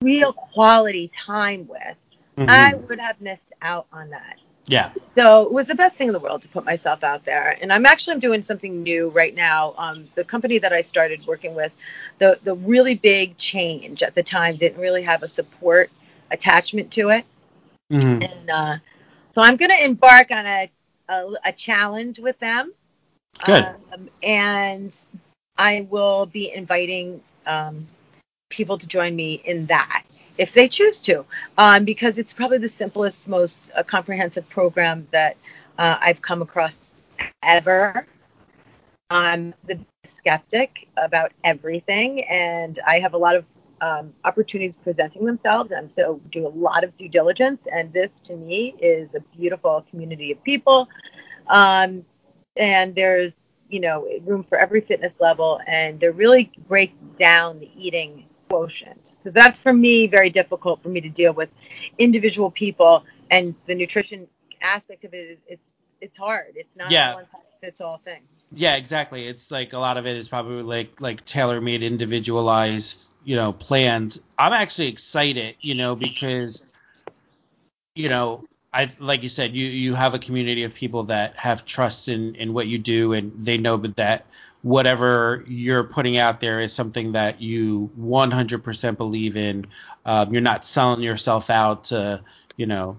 [0.00, 1.96] real quality time with,
[2.36, 2.48] Mhm.
[2.48, 4.36] I would have missed out on that.
[4.66, 4.90] yeah.
[5.16, 7.56] So it was the best thing in the world to put myself out there.
[7.60, 9.74] And I'm actually doing something new right now.
[9.76, 11.72] Um, the company that I started working with,
[12.18, 15.90] the the really big change at the time didn't really have a support
[16.30, 17.24] attachment to it.
[17.90, 18.22] Mhm.
[18.22, 18.76] And uh,
[19.34, 20.70] so I'm going to embark on a,
[21.08, 22.72] a a challenge with them.
[23.44, 23.66] Good.
[23.94, 24.94] Um, and
[25.56, 27.86] I will be inviting um,
[28.50, 30.04] people to join me in that
[30.38, 31.24] if they choose to,
[31.58, 35.36] um, because it's probably the simplest, most uh, comprehensive program that
[35.78, 36.88] uh, I've come across
[37.42, 38.06] ever.
[39.10, 43.44] I'm the skeptic about everything, and I have a lot of
[43.80, 47.60] um, opportunities presenting themselves, and so do a lot of due diligence.
[47.70, 50.88] And this, to me, is a beautiful community of people.
[51.48, 52.04] Um,
[52.56, 53.32] and there's
[53.68, 59.12] you know room for every fitness level, and they really break down the eating quotient.
[59.24, 61.48] So that's for me very difficult for me to deal with
[61.98, 64.26] individual people, and the nutrition
[64.60, 65.72] aspect of it is it's
[66.02, 66.52] it's hard.
[66.56, 67.14] It's not Yeah.
[67.14, 68.22] one size fits all thing.
[68.52, 69.26] Yeah, exactly.
[69.26, 74.20] It's like a lot of it is probably like like tailor-made, individualized, you know, plans.
[74.38, 76.70] I'm actually excited, you know, because
[77.94, 81.64] you know, I like you said, you you have a community of people that have
[81.64, 84.26] trust in in what you do, and they know that
[84.62, 89.66] whatever you're putting out there is something that you 100% believe in.
[90.06, 92.22] Um, you're not selling yourself out to,
[92.56, 92.98] you know,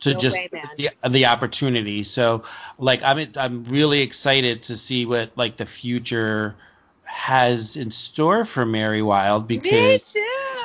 [0.00, 2.02] to No just way, the the opportunity.
[2.02, 2.42] So
[2.78, 6.56] like I'm I'm really excited to see what like the future
[7.04, 10.16] has in store for Mary Wilde because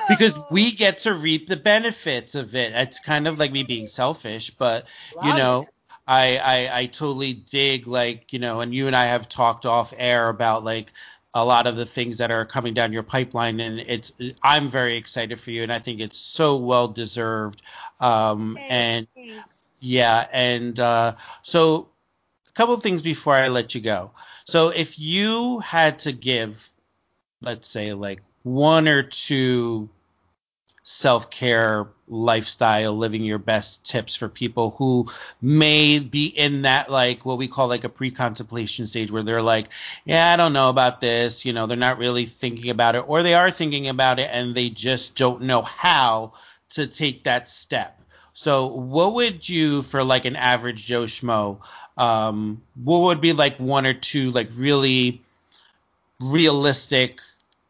[0.10, 2.74] because we get to reap the benefits of it.
[2.74, 4.88] It's kind of like me being selfish, but
[5.24, 5.70] you know, it.
[6.08, 9.94] I, I I totally dig like you know, and you and I have talked off
[9.98, 10.94] air about like
[11.34, 14.96] a lot of the things that are coming down your pipeline, and it's I'm very
[14.96, 17.62] excited for you, and I think it's so well deserved.
[18.00, 19.08] Um, and
[19.80, 21.90] yeah, and uh, so
[22.48, 24.12] a couple of things before I let you go.
[24.46, 26.70] So if you had to give,
[27.42, 29.90] let's say, like one or two
[30.90, 35.06] self-care lifestyle living your best tips for people who
[35.42, 39.68] may be in that like what we call like a pre-contemplation stage where they're like
[40.06, 43.22] yeah i don't know about this you know they're not really thinking about it or
[43.22, 46.32] they are thinking about it and they just don't know how
[46.70, 48.02] to take that step.
[48.34, 51.60] So what would you for like an average joe schmo
[51.98, 55.22] um what would be like one or two like really
[56.22, 57.20] realistic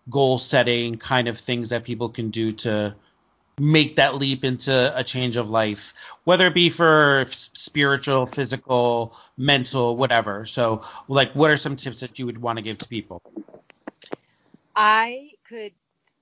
[0.07, 2.95] goal setting kind of things that people can do to
[3.59, 5.93] make that leap into a change of life,
[6.23, 10.45] whether it be for spiritual, physical, mental, whatever.
[10.45, 13.21] So, like, what are some tips that you would want to give to people?
[14.75, 15.71] I could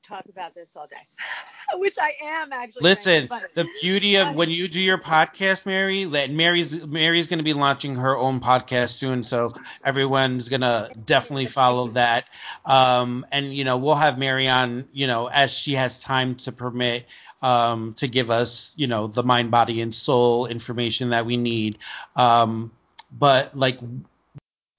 [0.08, 0.96] talk about this all day,
[1.80, 2.84] which I am actually.
[2.84, 7.44] Listen, the beauty of when you do your podcast, Mary, that Mary's Mary's going to
[7.44, 9.50] be launching her own podcast soon, so
[9.84, 12.26] everyone's going to definitely follow that.
[12.66, 16.52] Um, and you know, we'll have Mary on, you know, as she has time to
[16.52, 17.06] permit,
[17.42, 21.78] um, to give us, you know, the mind, body, and soul information that we need.
[22.16, 22.72] Um,
[23.12, 23.80] but like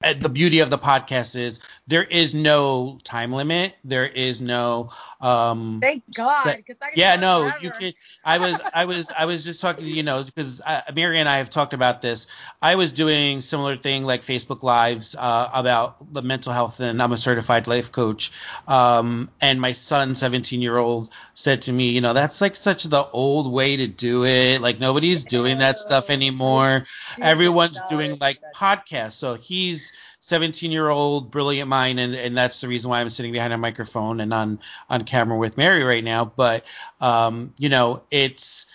[0.02, 3.74] uh, the beauty of the podcast is there is no time limit.
[3.84, 6.42] There is no um Thank God.
[6.44, 7.58] set- 'cause I could yeah, no, forever.
[7.62, 7.92] you can.
[8.24, 10.60] I was, I was, I was just talking, you know, because
[10.94, 12.26] Mary and I have talked about this.
[12.60, 17.12] I was doing similar thing like Facebook Lives uh, about the mental health, and I'm
[17.12, 18.32] a certified life coach.
[18.66, 22.84] Um, and my son, 17 year old, said to me, you know, that's like such
[22.84, 24.60] the old way to do it.
[24.60, 26.84] Like nobody's doing that stuff anymore.
[27.20, 29.12] Everyone's doing like podcasts.
[29.12, 29.92] So he's
[30.26, 33.58] 17 year old brilliant mind and, and that's the reason why i'm sitting behind a
[33.58, 34.58] microphone and on
[34.90, 36.64] on camera with mary right now but
[37.00, 38.66] um you know it's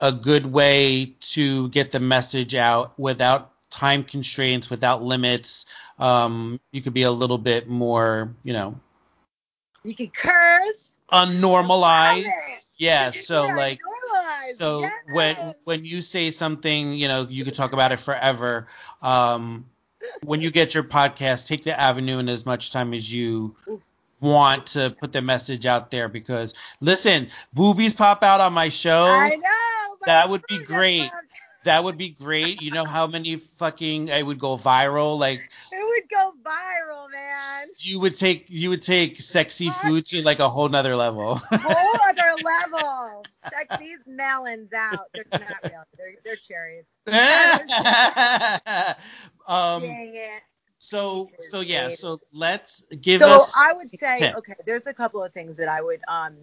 [0.00, 5.66] a good way to get the message out without time constraints without limits
[5.98, 8.78] um you could be a little bit more you know
[9.82, 10.92] You could curse.
[11.10, 13.80] unnormalized yeah so Yeah, like
[14.52, 14.92] so yes.
[15.12, 18.68] when when you say something, you know, you could talk about it forever.
[19.02, 19.66] Um,
[20.22, 23.54] when you get your podcast, take the avenue in as much time as you
[24.20, 26.08] want to put the message out there.
[26.08, 29.04] Because listen, boobies pop out on my show.
[29.06, 29.96] I know.
[30.06, 31.10] that would be great.
[31.64, 32.60] That would be great.
[32.60, 35.18] You know how many fucking it would go viral?
[35.18, 37.66] Like It would go viral, man.
[37.78, 39.76] you would take you would take sexy What?
[39.76, 41.36] food to like a whole nother level.
[41.36, 43.24] Whole other level.
[43.50, 45.06] Check these melons out.
[45.14, 45.84] They're not real.
[45.96, 46.84] They're, they're cherries.
[49.46, 50.42] um Dang it.
[50.78, 54.36] so so yeah so let's give so us I would say, tips.
[54.36, 56.34] okay, there's a couple of things that I would um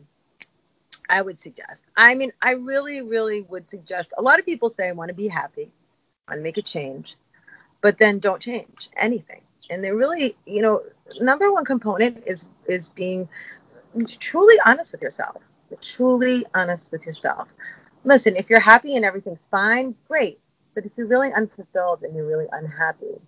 [1.10, 1.82] I would suggest.
[1.96, 4.10] I mean, I really, really would suggest.
[4.18, 5.72] A lot of people say I want to be happy,
[6.28, 7.16] I want to make a change,
[7.82, 9.42] but then don't change anything.
[9.70, 10.82] And they really, you know,
[11.20, 13.28] number one component is is being
[14.20, 15.42] truly honest with yourself.
[15.82, 17.54] Truly honest with yourself.
[18.04, 20.40] Listen, if you're happy and everything's fine, great.
[20.74, 23.20] But if you're really unfulfilled and you're really unhappy,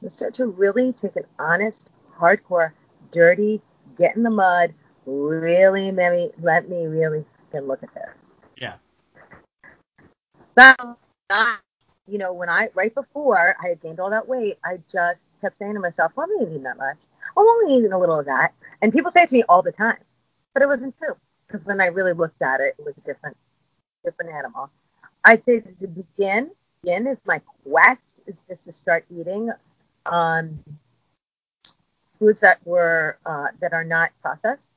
[0.00, 2.72] you start to really take an honest, hardcore,
[3.10, 3.60] dirty,
[3.96, 4.72] get in the mud,
[5.06, 8.08] really let me let me really look at this.
[8.56, 8.74] yeah
[10.56, 10.96] Now,
[12.06, 15.56] you know, when I right before I had gained all that weight, I just kept
[15.58, 16.98] saying to myself, well, I'm not eating that much.
[17.36, 18.54] I'm only eating a little of that.
[18.82, 19.98] And people say it to me all the time,
[20.52, 21.16] but it wasn't true
[21.46, 23.36] because when I really looked at it, it was a different,
[24.04, 24.70] different animal.
[25.24, 26.50] I'd say to begin,
[26.84, 29.50] begin is my quest is just to start eating
[30.06, 30.58] um,
[32.18, 34.68] foods that were uh, that are not processed,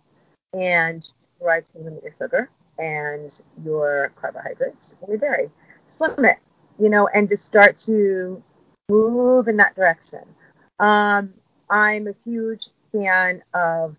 [0.53, 2.49] and try to limit your sugar
[2.79, 5.49] and your carbohydrates and your dairy.
[5.87, 6.37] Slim it,
[6.79, 8.41] you know, and just start to
[8.89, 10.23] move in that direction.
[10.79, 11.33] Um,
[11.69, 13.95] I'm a huge fan of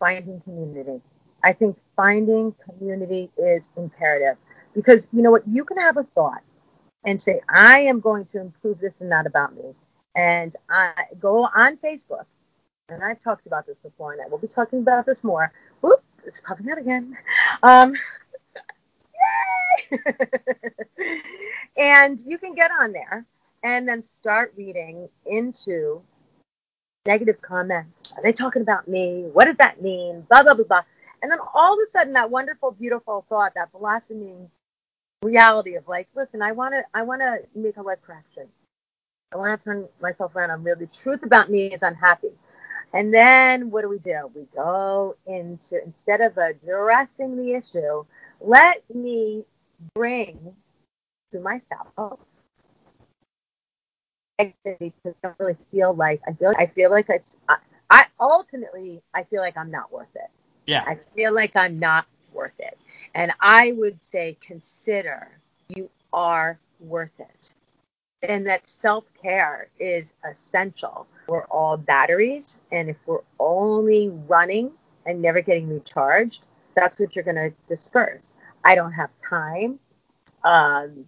[0.00, 1.00] finding community.
[1.44, 4.38] I think finding community is imperative
[4.74, 5.46] because you know what?
[5.46, 6.42] You can have a thought
[7.04, 9.74] and say, I am going to improve this and that about me.
[10.14, 12.26] And I go on Facebook,
[12.88, 15.52] and I've talked about this before, and I will be talking about this more.
[15.80, 17.16] Whoop, it's popping out again.
[17.62, 17.94] Um,
[19.90, 20.00] yay!
[21.76, 23.24] and you can get on there
[23.62, 26.02] and then start reading into
[27.06, 28.12] negative comments.
[28.16, 29.24] Are they talking about me?
[29.32, 30.26] What does that mean?
[30.28, 30.82] Blah, blah, blah, blah.
[31.22, 34.50] And then all of a sudden, that wonderful, beautiful thought, that blossoming
[35.22, 38.48] reality of like, listen, I want to, I want to make a life correction.
[39.32, 40.50] I want to turn myself around.
[40.50, 40.76] I'm real.
[40.76, 42.32] The truth about me is I'm unhappy.
[42.92, 44.30] And then what do we do?
[44.34, 48.04] We go into instead of addressing the issue,
[48.40, 49.44] let me
[49.94, 50.54] bring
[51.32, 52.18] to myself
[54.38, 57.56] because I don't really feel like I feel I feel like it's I,
[57.90, 60.30] I ultimately I feel like I'm not worth it.
[60.66, 60.84] Yeah.
[60.86, 62.78] I feel like I'm not worth it.
[63.14, 65.28] And I would say consider
[65.68, 67.54] you are worth it.
[68.22, 71.06] And that self care is essential.
[71.28, 72.60] We're all batteries.
[72.70, 74.72] And if we're only running
[75.06, 78.34] and never getting recharged, that's what you're going to disperse.
[78.64, 79.78] I don't have time.
[80.44, 81.06] Um,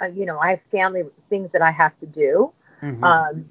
[0.00, 2.52] uh, you know, I have family things that I have to do.
[2.82, 3.02] Mhm.
[3.02, 3.50] Um,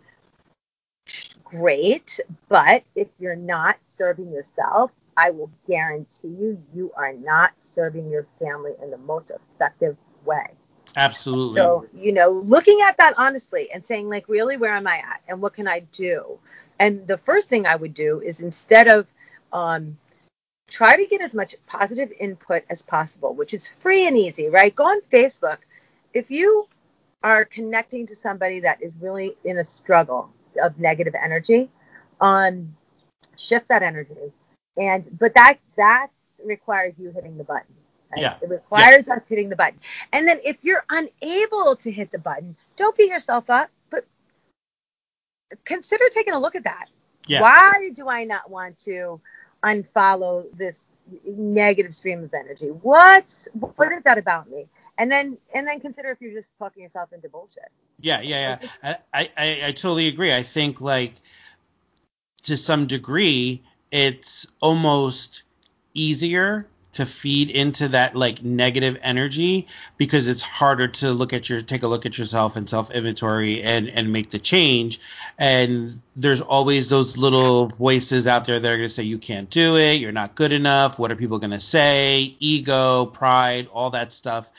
[1.43, 2.19] great.
[2.49, 8.27] But if you're not serving yourself, I will guarantee you, you are not serving your
[8.39, 10.51] family in the most effective way.
[10.95, 11.57] Absolutely.
[11.57, 15.21] So, you know, looking at that honestly and saying, like, really, where am I at
[15.27, 16.39] and what can I do?
[16.79, 19.07] And the first thing I would do is instead of
[19.51, 19.97] um,
[20.69, 24.73] try to get as much positive input as possible, which is free and easy, right?
[24.73, 25.57] Go on Facebook.
[26.13, 26.67] If you
[27.23, 30.29] are connecting to somebody that is really in a struggle
[30.61, 31.69] of negative energy,
[32.21, 32.75] um,
[33.35, 34.31] shift that energy.
[34.77, 36.07] And but that that
[36.43, 37.73] requires you hitting the button.
[38.11, 38.21] right?
[38.21, 38.37] Yeah.
[38.41, 39.79] It requires us hitting the button.
[40.13, 44.05] And then if you're unable to hit the button, don't beat yourself up, but
[45.65, 46.85] consider taking a look at that.
[47.25, 47.41] Yeah.
[47.41, 49.19] Why do I not want to
[49.63, 50.87] unfollow this
[51.25, 52.67] negative stream of energy?
[52.67, 54.67] What's what is that about me?
[54.97, 57.69] And then and then consider if you're just talking yourself into bullshit.
[57.99, 58.97] Yeah, yeah, yeah.
[59.13, 60.33] I, I, I totally agree.
[60.33, 61.15] I think like
[62.43, 65.43] to some degree, it's almost
[65.93, 66.67] easier
[66.97, 69.67] to feed into that like negative energy
[69.97, 73.61] because it's harder to look at your take a look at yourself and self inventory
[73.61, 74.99] and and make the change.
[75.37, 79.47] And there's always those little voices out there that are going to say you can't
[79.47, 79.95] do it.
[79.95, 80.97] You're not good enough.
[80.97, 82.35] What are people going to say?
[82.39, 84.51] Ego pride all that stuff.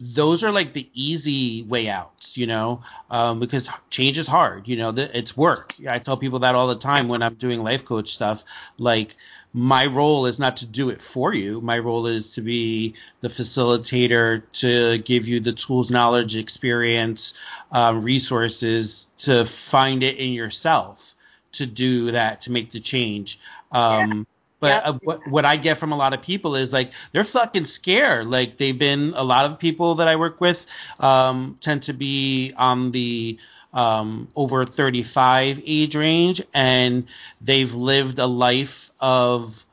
[0.00, 1.88] Those are like the easy way
[2.36, 4.68] you know, um, because change is hard.
[4.68, 5.74] You know, the, it's work.
[5.88, 8.44] I tell people that all the time when I'm doing life coach stuff.
[8.78, 9.16] Like,
[9.52, 11.60] my role is not to do it for you.
[11.60, 17.34] My role is to be the facilitator to give you the tools, knowledge, experience,
[17.70, 21.14] um, resources to find it in yourself
[21.52, 23.38] to do that, to make the change.
[23.70, 24.26] Um,
[24.62, 24.82] but Yep.
[24.86, 28.28] uh, what what I get from a lot of people is like they're fucking scared.
[28.28, 30.66] Like they've been a lot of people that I work with
[31.00, 33.40] um, tend to be on the
[33.74, 37.08] um, over 35 age range, and
[37.40, 39.66] they've lived a life of.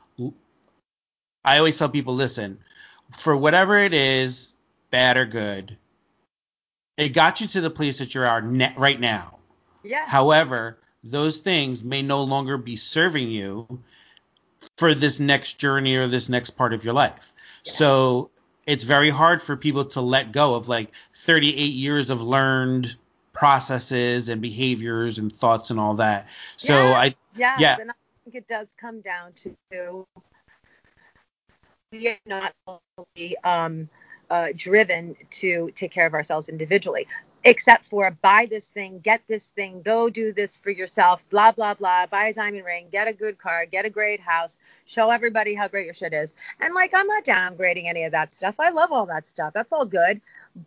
[1.44, 2.58] I always tell people, listen,
[3.16, 4.52] for whatever it is,
[4.90, 5.76] bad or good,
[6.96, 9.38] it got you to the place that you are ne- right now.
[9.84, 10.04] Yeah.
[10.06, 13.82] However, those things may no longer be serving you
[14.80, 17.34] for this next journey or this next part of your life.
[17.64, 18.30] So
[18.64, 22.96] it's very hard for people to let go of like 38 years of learned
[23.34, 26.26] processes and behaviors and thoughts and all that.
[26.56, 27.76] So Yes, I yes, yeah.
[27.78, 27.94] and I
[28.24, 30.06] think it does come down to
[31.92, 33.86] we are not only um,
[34.30, 37.06] uh, driven to take care of ourselves individually,
[37.44, 41.74] except for buy this thing, get this thing, go do this for yourself, blah blah
[41.74, 45.54] blah, buy a diamond ring, get a good car, get a great house, show everybody
[45.54, 46.32] how great your shit is.
[46.60, 48.56] And like I'm not downgrading any of that stuff.
[48.58, 49.52] I love all that stuff.
[49.54, 50.20] That's all good.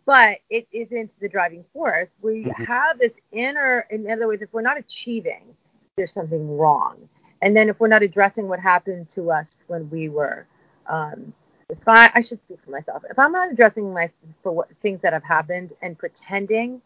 [0.04, 2.08] But it isn't the driving force.
[2.22, 5.54] We have this inner in other words, if we're not achieving,
[5.96, 7.08] there's something wrong.
[7.42, 10.46] And then if we're not addressing what happened to us when we were
[10.88, 11.32] um,
[11.68, 13.02] if I, I should speak for myself.
[13.08, 14.10] If I'm not addressing my
[14.42, 16.82] for what things that have happened and pretending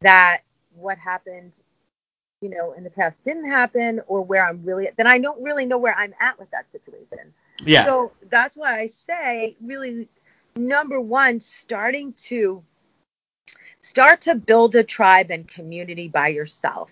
[0.00, 0.38] that
[0.76, 1.52] what happened,
[2.40, 5.66] you know, in the past didn't happen or where I'm really then I don't really
[5.66, 7.32] know where I'm at with that situation.
[7.64, 7.84] Yeah.
[7.84, 10.08] So that's why I say really
[10.56, 12.62] number one, starting to
[13.80, 16.90] start to build a tribe and community by yourself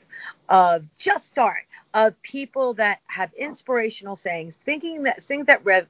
[0.48, 5.86] of just start of people that have inspirational sayings thinking that things that rev,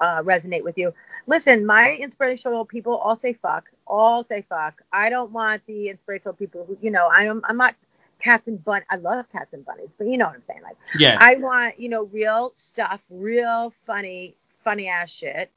[0.00, 0.92] uh, resonate with you
[1.26, 6.34] listen my inspirational people all say fuck all say fuck i don't want the inspirational
[6.34, 7.74] people who you know i'm i'm not
[8.20, 10.76] cats and bun i love cats and bunnies but you know what i'm saying like
[10.98, 11.18] Yeah.
[11.20, 15.50] i want you know real stuff real funny funny ass shit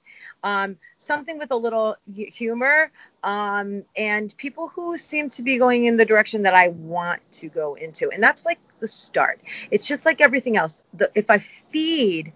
[0.43, 2.91] um, something with a little humor
[3.23, 7.49] um, and people who seem to be going in the direction that I want to
[7.49, 8.09] go into.
[8.11, 9.39] And that's like the start.
[9.71, 10.81] It's just like everything else.
[10.93, 11.39] The, if I
[11.71, 12.31] feed,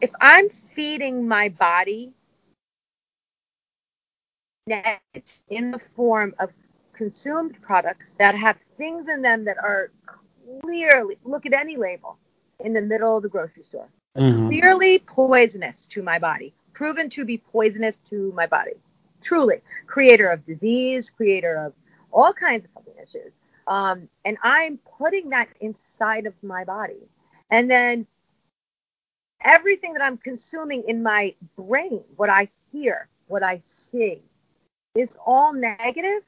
[0.00, 2.12] if I'm feeding my body
[5.48, 6.50] in the form of
[6.92, 9.90] consumed products that have things in them that are
[10.62, 12.18] clearly, look at any label
[12.60, 14.48] in the middle of the grocery store Mhm.
[14.48, 18.74] clearly poisonous to my body, proven to be poisonous to my body.
[19.20, 21.74] Truly, creator of disease, creator of
[22.12, 23.32] all kinds of fucking issues.
[23.66, 27.08] Um, and I'm putting that inside of my body.
[27.50, 28.06] And then
[29.42, 34.22] everything that I'm consuming in my brain, what I hear, what I see,
[34.94, 36.22] is all negative.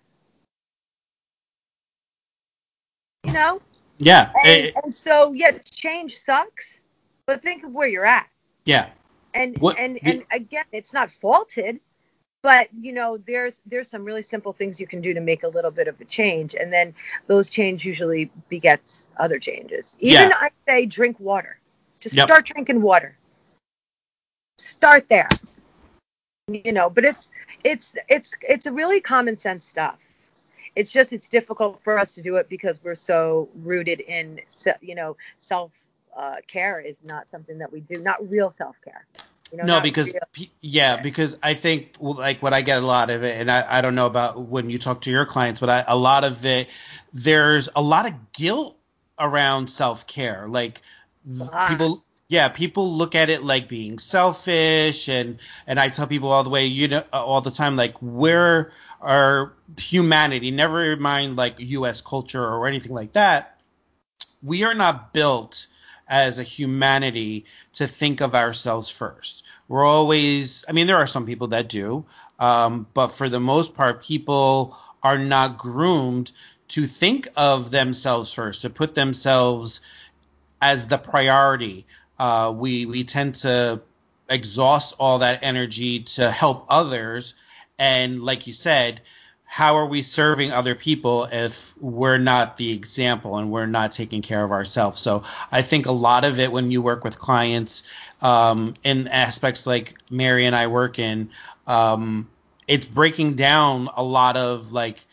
[3.25, 3.61] You know?
[3.99, 4.31] Yeah.
[4.45, 6.81] And, Eh, and so, yeah, change sucks,
[7.27, 8.29] but think of where you're at.
[8.65, 8.91] yeah.
[9.35, 11.79] and What- and the- and again it's not faulted
[12.43, 15.49] but you know there's there's some really simple things you can do to make a
[15.49, 16.95] little bit of a change and then
[17.27, 20.37] those change usually begets other changes even Yeah.
[20.41, 21.59] i say drink water
[22.01, 22.27] just Yep.
[22.27, 23.17] start drinking water.
[24.59, 25.29] Start there.
[26.49, 27.31] You know but it's
[27.63, 29.99] it's it's it's a really common sense stuff.
[30.75, 34.41] It's just it's difficult for us to do it because we're so rooted in
[34.81, 35.73] you know self
[36.17, 39.07] uh, care is not something that we do not real self care
[39.53, 40.11] you know no, because
[40.61, 43.81] yeah, because I think like what I get a lot of it, and I, I
[43.81, 46.69] don't know about when you talk to your clients, but I, a lot of it,
[47.13, 48.77] there's a lot of guilt
[49.19, 50.47] around self care.
[50.49, 50.83] Like
[51.53, 51.69] Ah.
[51.69, 56.45] people, yeah, people look at it like being selfish, and and I tell people all
[56.45, 62.01] the way, you know, all the time, like where our humanity, never mind like U.S.
[62.01, 63.59] culture or anything like that,
[64.43, 65.67] we are not built
[66.09, 67.45] as a humanity
[67.75, 69.45] to think of ourselves first.
[69.69, 72.07] We're always, I mean, there are some people that do,
[72.39, 76.33] um, but for the most part, people are not groomed
[76.69, 79.81] to think of themselves first, to put themselves
[80.61, 81.87] as the priority.
[82.19, 83.81] Uh, we we tend to
[84.29, 87.35] exhaust all that energy to help others,
[87.79, 89.01] and like you said,
[89.45, 94.21] how are we serving other people if we're not the example and we're not taking
[94.21, 95.01] care of ourselves?
[95.01, 97.85] So I think a lot of it when you work with clients
[98.21, 101.31] um, in aspects like Mary and I work in,
[101.67, 102.29] um,
[102.67, 105.05] it's breaking down a lot of like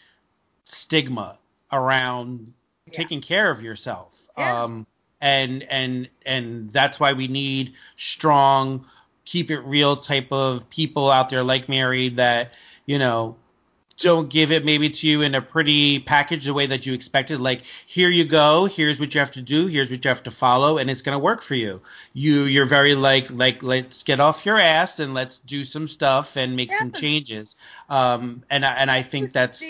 [0.65, 1.37] stigma
[1.71, 2.53] around
[2.87, 2.93] Yeah.
[2.93, 4.27] taking care of yourself.
[4.37, 4.63] Yeah.
[4.63, 4.85] Um,
[5.25, 8.85] and and and that's why we need strong,
[9.25, 12.53] keep it real type of people out there like Mary that
[12.85, 13.35] you know
[13.97, 17.39] don't give it maybe to you in a pretty package the way that you expected.
[17.39, 20.31] Like here you go here's what you have to do here's what you have to
[20.31, 21.81] follow and it's going to work for you.
[22.13, 26.37] You you're very like like let's get off your ass and let's do some stuff
[26.37, 27.55] and make some changes.
[27.89, 29.63] Um and I, and I think that's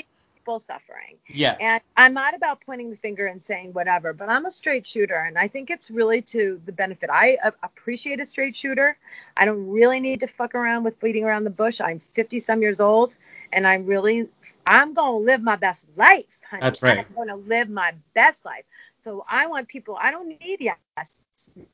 [0.46, 1.18] people suffering.
[1.28, 4.88] yeah And I'm not about pointing the finger and saying whatever, but I'm a straight
[4.88, 7.10] shooter, and I think it's really to the benefit.
[7.12, 8.98] I a- appreciate a straight shooter.
[9.38, 11.82] I don't really need to fuck around with bleeding around the bush.
[11.82, 13.18] I'm 50 some years old,
[13.54, 14.30] and I'm really
[14.66, 16.78] I'm gonna live my best life, honey.
[16.78, 17.06] That's right.
[17.10, 18.66] I'm gonna live my best life.
[19.04, 19.98] So I want people.
[20.00, 21.06] I don't need yes
[21.40, 21.72] men.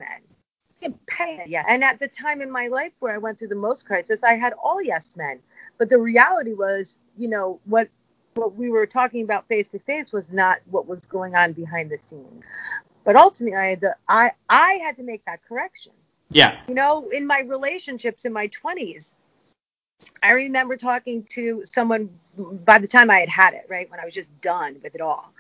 [0.69, 1.63] I can pay it, yeah.
[1.67, 4.33] And at the time in my life where I went through the most crisis, I
[4.35, 5.39] had all yes men.
[5.77, 7.89] But the reality was, you know, what
[8.35, 11.89] what we were talking about face to face was not what was going on behind
[11.89, 12.43] the scenes.
[13.03, 15.93] But ultimately, I had to I I had to make that correction.
[16.29, 19.13] yeah You know, in my relationships in my 20s,
[20.23, 24.05] I remember talking to someone by the time I had had it, right, when I
[24.05, 25.33] was just done with it all.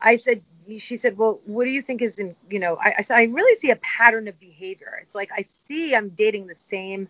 [0.00, 0.42] I said,
[0.78, 3.58] she said, well, what do you think is in, you know, I, I I really
[3.60, 4.98] see a pattern of behavior.
[5.02, 7.08] It's like I see I'm dating the same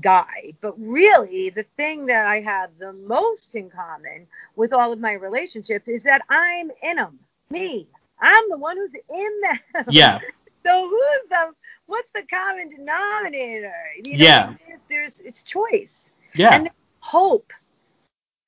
[0.00, 4.26] guy, but really the thing that I have the most in common
[4.56, 7.18] with all of my relationships is that I'm in them.
[7.50, 7.88] Me.
[8.20, 9.84] I'm the one who's in them.
[9.90, 10.18] yeah
[10.64, 11.52] So who's the
[11.86, 13.72] what's the common denominator?
[14.04, 14.54] You know, Yeah.
[14.66, 16.70] There's, there's it's choice yeah and
[17.00, 17.52] hope.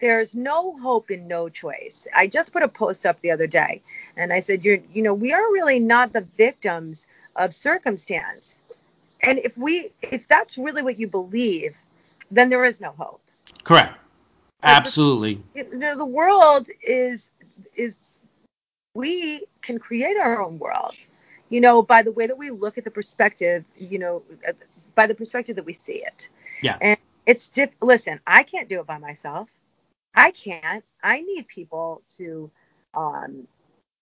[0.01, 2.07] There's no hope in no choice.
[2.15, 3.83] I just put a post up the other day
[4.17, 7.07] and I said, you're, you know, we are really not the victims
[7.37, 8.59] of circumstance.
[9.23, 11.77] And if we, if that's really what you believe,
[12.31, 13.21] then there is no hope.
[13.65, 13.95] Correct.
[14.63, 15.43] Absolutely.
[15.55, 17.31] You know, the world is,
[17.75, 17.99] is,
[18.95, 20.95] we can create our own world,
[21.49, 24.23] you know, by the way that we look at the perspective, you know,
[24.95, 26.29] by the perspective that we see it.
[26.63, 26.77] Yeah.
[26.81, 29.49] And it's diff- listen, I can't do it by myself.
[30.15, 30.85] I can't.
[31.03, 32.51] I need people to
[32.95, 33.47] um,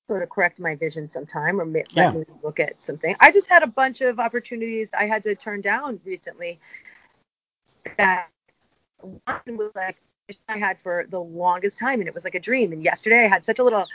[0.08, 2.12] sort of correct my vision sometime or ma- Yeah.
[2.12, 3.16] let me look at something.
[3.20, 6.60] I just had a bunch of opportunities I had to turn down recently
[7.98, 8.28] that
[9.02, 9.96] one was like
[10.48, 12.72] I had for the longest time and it was like a dream.
[12.72, 13.86] And yesterday I had such a little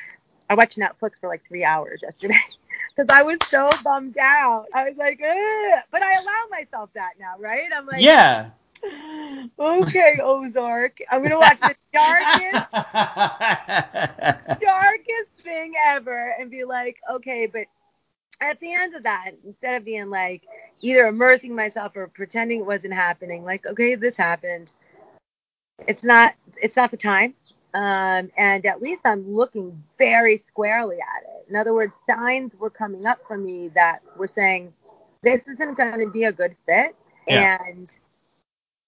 [0.49, 2.39] I watched Netflix for like three hours yesterday
[2.95, 4.65] because I was so bummed out.
[4.73, 5.79] I was like, Ugh.
[5.91, 7.69] but I allow myself that now, right?
[7.75, 8.51] I'm like, yeah.
[9.59, 10.99] Okay, Ozark.
[11.09, 12.71] I'm gonna watch the darkest,
[14.61, 17.65] darkest thing ever and be like, okay, but
[18.41, 20.43] at the end of that, instead of being like
[20.81, 24.73] either immersing myself or pretending it wasn't happening, like, okay, this happened.
[25.87, 27.33] It's not it's not the time.
[27.73, 31.49] Um, and at least I'm looking very squarely at it.
[31.49, 34.73] In other words, signs were coming up for me that were saying
[35.21, 36.95] this isn't going to be a good fit.
[37.27, 37.57] Yeah.
[37.65, 37.89] And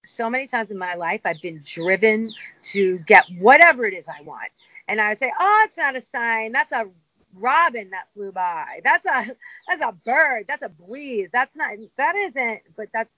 [0.04, 2.32] so many times in my life, I've been driven
[2.64, 4.50] to get whatever it is I want.
[4.88, 6.52] And I would say, oh, it's not a sign.
[6.52, 6.86] That's a
[7.34, 8.80] robin that flew by.
[8.84, 9.36] That's a
[9.68, 10.46] that's a bird.
[10.48, 11.30] That's a breeze.
[11.32, 12.62] That's not that isn't.
[12.76, 13.10] But that's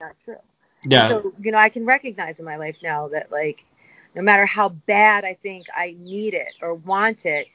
[0.00, 0.36] not true.
[0.84, 1.08] yeah.
[1.08, 3.64] So you know, I can recognize in my life now that like,
[4.14, 7.48] no matter how bad I think I need it or want it,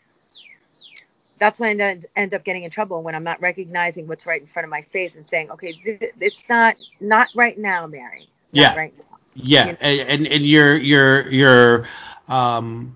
[1.39, 4.41] that's when I end, end up getting in trouble when I'm not recognizing what's right
[4.41, 8.29] in front of my face and saying, okay, th- it's not not right now, Mary.
[8.51, 8.75] Yeah.
[8.75, 8.93] Right.
[9.35, 11.85] Yeah, and and, and your your your
[12.27, 12.95] um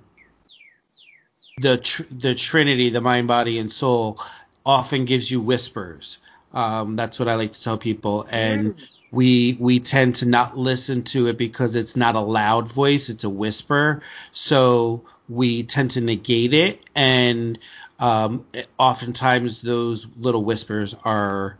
[1.58, 4.20] the tr- the Trinity, the mind, body, and soul,
[4.66, 6.18] often gives you whispers.
[6.54, 8.76] Um, that's what I like to tell people, and
[9.12, 13.24] we we tend to not listen to it because it's not a loud voice; it's
[13.24, 14.02] a whisper.
[14.32, 17.58] So we tend to negate it, and
[18.00, 18.46] um,
[18.78, 21.58] oftentimes those little whispers are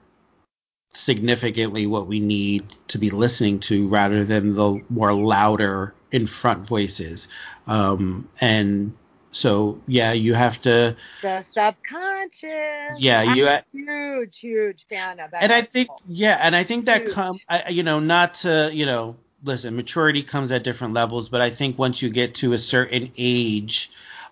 [0.94, 6.68] significantly what we need to be listening to rather than the more louder in front
[6.68, 7.28] voices.
[7.68, 8.96] Um, and
[9.32, 13.00] so, yeah, you have to, The subconscious.
[13.00, 15.42] Yeah, you- a huge, huge fan of that.
[15.42, 18.86] and I think, yeah, and I think that come, I, you know, not to, you
[18.86, 22.58] know, listen, maturity comes at different levels, but I think once you get to a
[22.58, 23.90] certain age,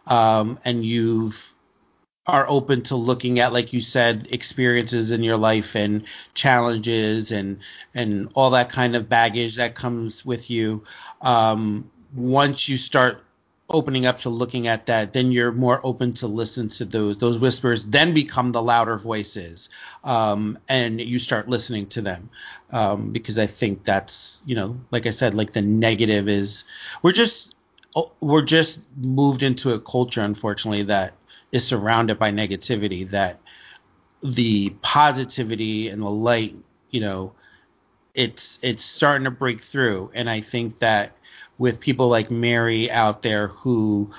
[0.07, 1.51] um, and you've
[2.27, 6.03] are open to looking at like you said experiences in your life and
[6.34, 7.60] challenges and
[7.95, 10.84] and all that kind of baggage that comes with you.
[11.22, 13.23] Um, once you start
[13.69, 17.39] opening up to looking at that then you're more open to listen to those those
[17.39, 19.69] whispers then become the louder voices
[20.03, 22.30] um, and you start listening to them.
[22.69, 26.64] Um, because i think that's you know like i said like the negative is
[27.02, 27.56] we're just
[27.95, 31.13] Oh, we're just moved into a culture unfortunately that
[31.51, 33.39] is surrounded by negativity that
[34.23, 36.55] the positivity and the light
[36.89, 37.34] you know
[38.13, 40.11] it's it's starting to break through.
[40.13, 41.15] And i think that
[41.57, 44.11] with people like mary out there who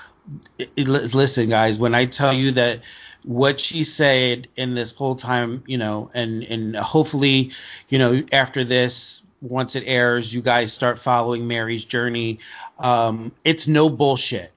[0.77, 2.79] listen guys when i tell you that
[3.23, 7.51] what she said in this whole time you know and and hopefully
[7.89, 12.39] you know after this once it airs you guys start following mary's journey
[12.79, 14.51] um it's no bullshit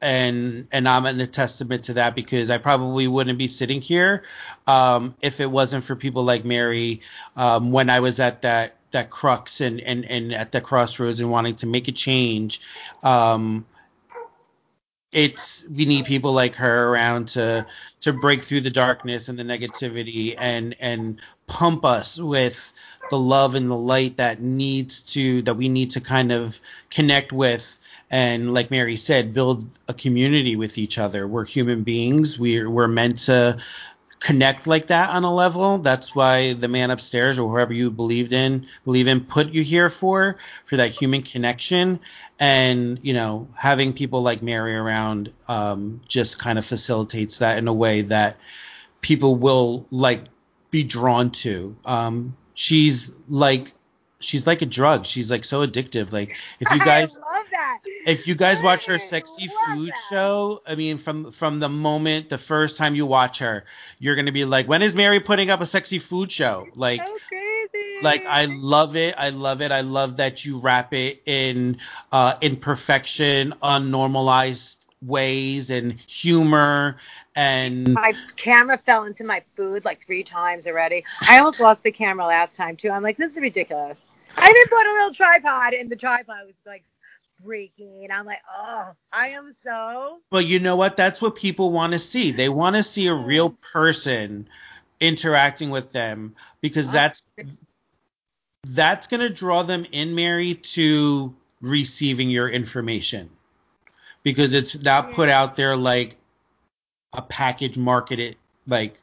[0.00, 4.22] and and I'm a testament to that because I probably wouldn't be sitting here
[4.66, 7.00] um, if it wasn't for people like Mary
[7.36, 11.30] um, when I was at that that crux and, and and at the crossroads and
[11.30, 12.60] wanting to make a change.
[13.02, 13.66] Um,
[15.10, 17.66] it's we need people like her around to
[18.12, 22.72] to break through the darkness and the negativity and and pump us with
[23.10, 26.60] the love and the light that needs to that we need to kind of
[26.90, 27.78] connect with
[28.10, 31.28] and like Mary said, build a community with each other.
[31.28, 32.38] We're human beings.
[32.38, 33.58] We're we're meant to
[34.20, 35.78] connect like that on a level.
[35.78, 39.88] That's why the man upstairs or whoever you believed in believe in put you here
[39.90, 42.00] for for that human connection.
[42.38, 47.68] And you know, having people like Mary around um, just kind of facilitates that in
[47.68, 48.36] a way that
[49.00, 50.24] people will like
[50.70, 51.76] be drawn to.
[51.84, 53.72] Um, she's like
[54.20, 55.06] she's like a drug.
[55.06, 56.12] She's like so addictive.
[56.12, 57.18] Like if you guys
[57.50, 57.80] that.
[58.06, 60.06] if you guys watch her sexy food that.
[60.10, 63.64] show, I mean from from the moment the first time you watch her,
[63.98, 66.66] you're gonna be like, when is Mary putting up a sexy food show?
[66.74, 68.02] Like So crazy.
[68.02, 69.14] like I love it.
[69.18, 69.72] I love it.
[69.72, 71.78] I love that you wrap it in
[72.12, 76.96] uh, imperfection, unnormalized ways, and humor.
[77.36, 81.04] And My camera fell into my food like three times already.
[81.28, 82.90] I almost lost the camera last time too.
[82.90, 83.98] I'm like, this is ridiculous.
[84.36, 86.84] I didn't put a little tripod, and the tripod was like
[87.42, 88.08] breaking.
[88.10, 90.18] I'm like, oh, I am so.
[90.30, 90.96] but you know what?
[90.96, 92.32] That's what people want to see.
[92.32, 93.72] They want to see a real mm-hmm.
[93.72, 94.48] person
[95.00, 97.22] interacting with them because that's
[98.66, 103.30] that's going to draw them in, Mary, to receiving your information
[104.22, 106.16] because it's not put out there like
[107.16, 108.36] a package marketed
[108.66, 109.00] like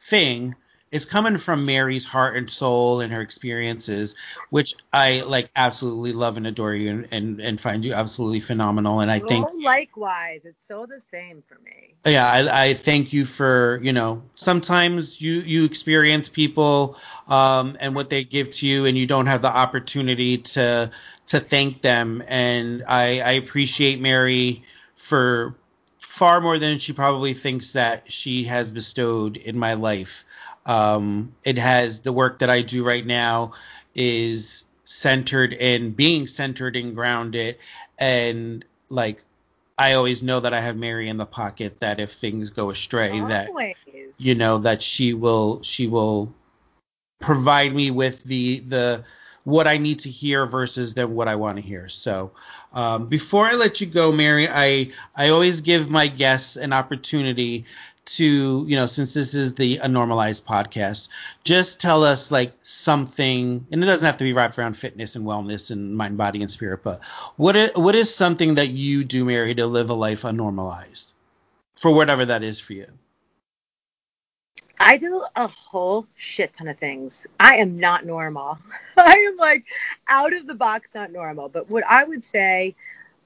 [0.00, 0.54] thing.
[0.90, 4.16] It's coming from Mary's heart and soul and her experiences,
[4.50, 9.00] which I like absolutely love and adore you and, and, and find you absolutely phenomenal.
[9.00, 11.94] And I think oh, likewise, it's so the same for me.
[12.06, 16.96] yeah I, I thank you for you know sometimes you you experience people
[17.28, 20.90] um and what they give to you and you don't have the opportunity to
[21.26, 24.62] to thank them and i i appreciate mary
[24.96, 25.54] for
[25.98, 30.24] far more than she probably thinks that she has bestowed in my life
[30.70, 33.52] um it has the work that i do right now
[33.94, 37.56] is centered in being centered and grounded
[37.98, 39.22] and like
[39.78, 43.18] I always know that I have Mary in the pocket that if things go astray
[43.20, 43.48] that
[44.18, 46.34] you know that she will she will
[47.18, 49.04] provide me with the the
[49.44, 51.88] what I need to hear versus then what I want to hear.
[51.88, 52.32] So
[52.74, 57.64] um, before I let you go, Mary, I I always give my guests an opportunity
[58.06, 61.08] to you know since this is the Unnormalized podcast,
[61.44, 65.24] just tell us like something, and it doesn't have to be wrapped around fitness and
[65.24, 67.04] wellness and mind, body, and spirit, but
[67.36, 71.12] what is, what is something that you do, Mary, to live a life unnormalized,
[71.76, 72.86] for whatever that is for you.
[74.82, 77.26] I do a whole shit ton of things.
[77.38, 78.58] I am not normal.
[78.96, 79.66] I am like
[80.08, 81.50] out of the box, not normal.
[81.50, 82.74] But what I would say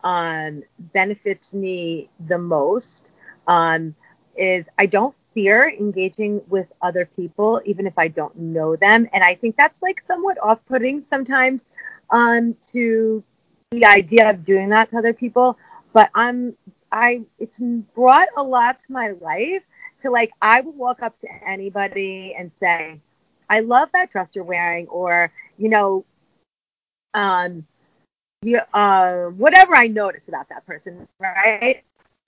[0.03, 3.13] um, benefits me the most
[3.47, 3.95] um,
[4.37, 9.09] is I don't fear engaging with other people, even if I don't know them.
[9.13, 11.63] And I think that's like somewhat off putting sometimes
[12.11, 13.23] um, to
[13.73, 15.59] the idea of doing that to other people.
[15.93, 16.55] But I'm,
[16.93, 17.59] I, it's
[17.95, 19.63] brought a lot to my life
[20.03, 23.01] to like I will walk up to anybody and say,
[23.51, 26.05] I love that dress you're wearing, or you know,
[27.13, 27.67] um,
[28.43, 31.83] you uh, whatever I notice about that person, right?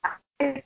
[0.05, 0.63] I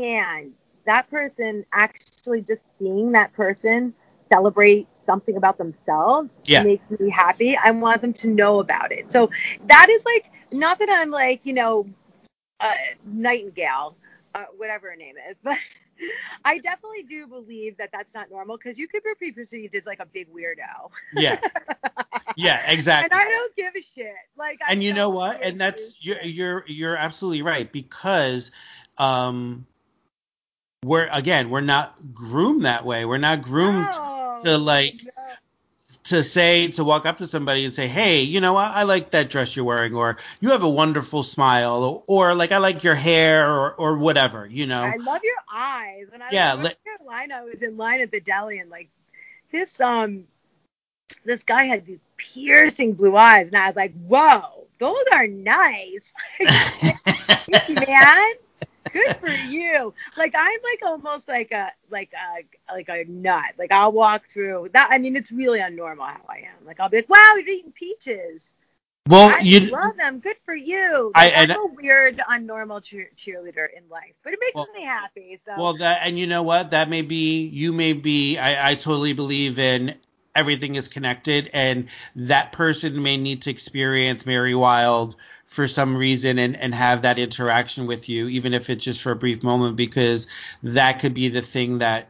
[0.01, 0.53] man,
[0.87, 3.95] that person actually just seeing that person
[4.33, 6.65] celebrate something about themselves Yeah.
[6.65, 7.57] makes me happy.
[7.57, 9.11] I want them to know about it.
[9.11, 9.31] So
[9.67, 11.87] that is like not that I'm like, you know,
[12.61, 12.75] uh,
[13.05, 13.97] Nightingale,
[14.35, 15.57] uh, whatever her name is, but
[16.45, 20.01] I definitely do believe that that's not normal because you could be perceived as like
[20.01, 20.91] a big weirdo.
[21.15, 21.39] Yeah.
[22.35, 23.15] Yeah, exactly.
[23.19, 23.29] And.
[23.29, 24.15] I don't give a shit.
[24.39, 28.51] Like, I and you know what and that's you're you're you're absolutely right because
[28.97, 29.67] um
[30.83, 35.03] we're again we're not groomed that way we're not groomed No, to like.
[36.05, 39.11] To say to walk up to somebody and say hey you know what i like
[39.11, 42.85] that dress you're wearing or you have a wonderful smile or, or like i like
[42.85, 46.07] your hair or or whatever you know I love your eyes.
[46.11, 48.89] When I Yeah, was in Carolina, I was in line at the deli and like
[49.53, 50.25] this um
[51.25, 56.15] this guy had these piercing blue eyes and I was like, Whoa, those are nice.
[57.69, 58.33] Man.
[58.93, 59.95] Good for you.
[60.19, 63.53] Like I'm like almost like a like a like a nut.
[63.59, 64.89] Like I'll walk through that.
[64.91, 66.67] I mean, it's really unnormal how I am.
[66.67, 68.45] Like I'll be like, Wow, you're eating peaches.
[69.09, 70.21] well I you love them.
[70.21, 71.11] Good for you.
[71.15, 74.83] Like, I, am a weird, unnormal cheer- cheerleader in life, but it makes Well- me
[74.83, 75.41] happy.
[75.45, 76.71] So Well, that and you know what?
[76.73, 78.39] That may be you may be.
[78.39, 79.95] I, I totally believe in
[80.35, 86.39] everything is connected, and that person may need to experience Mary Wilde for some reason
[86.39, 89.77] and and have that interaction with you, even if it's just for a brief moment,
[89.77, 90.27] because
[90.63, 92.09] that could be the thing that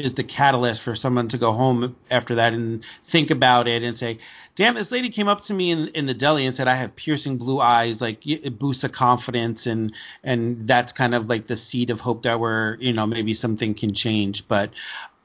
[0.00, 3.96] is the catalyst for someone to go home after that and think about it and
[3.96, 4.18] say,
[4.54, 6.96] damn, this lady came up to me in, in the deli and said I have
[6.96, 9.94] piercing blue eyes, like it boosts a confidence and
[10.24, 13.74] and that's kind of like the seed of hope that we're, you know, maybe something
[13.74, 14.48] can change.
[14.48, 14.70] But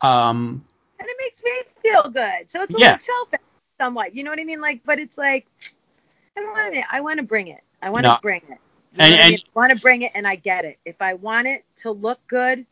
[0.02, 0.64] um
[1.00, 1.52] and it makes me
[1.91, 2.49] feel good.
[2.49, 2.91] So it's a Yeah.
[2.94, 3.40] little selfish,
[3.80, 4.16] somewhat.
[4.16, 4.62] You know what I mean?
[4.62, 5.45] Like, but it's like
[6.38, 6.86] I want it.
[6.91, 7.64] I want to bring it.
[7.82, 8.18] I want to No.
[8.22, 8.49] bring it.
[8.49, 9.40] You And- what I mean?
[9.40, 10.80] I want to bring it, and I get it.
[10.86, 12.66] If I want it to look good,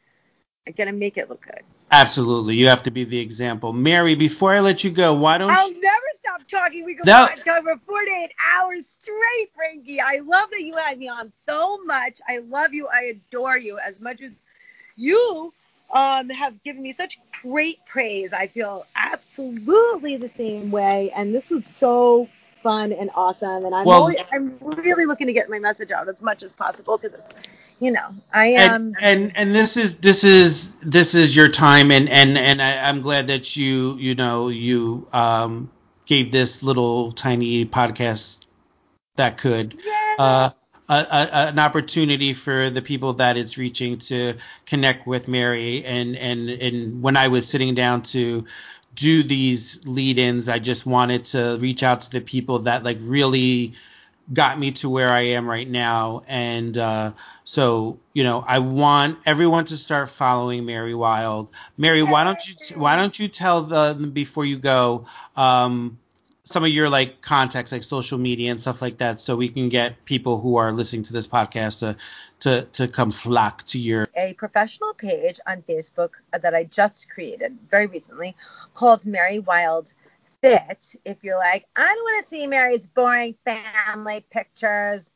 [0.67, 1.61] I gotta make it look good.
[1.91, 3.71] absolutely, you have to be the example.
[3.71, 6.85] Mary, before I let you go, why don't I'll you never stop talking.
[6.85, 7.27] We go No.
[7.27, 10.01] for 48 hours straight, Frankie.
[10.01, 12.19] I love that you had me on so much.
[12.27, 12.87] I love you.
[12.87, 14.31] I adore you as much as
[14.95, 15.53] you
[15.91, 18.33] um, have given me such great praise.
[18.33, 22.27] I feel absolutely the same way, and this was so
[22.63, 23.65] fun and awesome.
[23.65, 26.53] And I'm Well- always, I'm really looking to get my message out as much as
[26.53, 27.33] possible because it's,
[27.79, 28.73] you know, I am.
[28.73, 32.87] and and and this is this is this is your time and and and I,
[32.87, 35.69] I'm glad that you you know you um
[36.05, 38.45] gave this little tiny podcast
[39.17, 40.15] that could yeah.
[40.19, 40.49] uh
[40.89, 44.33] a, a, an opportunity for the people that it's reaching to
[44.65, 48.45] connect with Mary and and and when I was sitting down to
[48.95, 53.73] do these lead-ins I just wanted to reach out to the people that like really
[54.31, 56.23] got me to where I am right now.
[56.27, 57.11] And uh,
[57.43, 61.49] so, you know, I want everyone to start following Mary Wilde.
[61.77, 65.05] Mary, why don't you why don't you tell them before you go
[65.35, 65.97] um,
[66.53, 69.69] some of your like contacts, like social media and stuff like that, so we can
[69.69, 71.97] get people who are listening to this podcast to
[72.41, 74.07] to to come flock to your.
[74.15, 78.35] a professional page on Facebook that I just created very recently
[78.75, 79.91] called Mary Wilde
[80.41, 80.95] Fit.
[81.03, 85.09] If you're like, I don't want to see Mary's boring family pictures,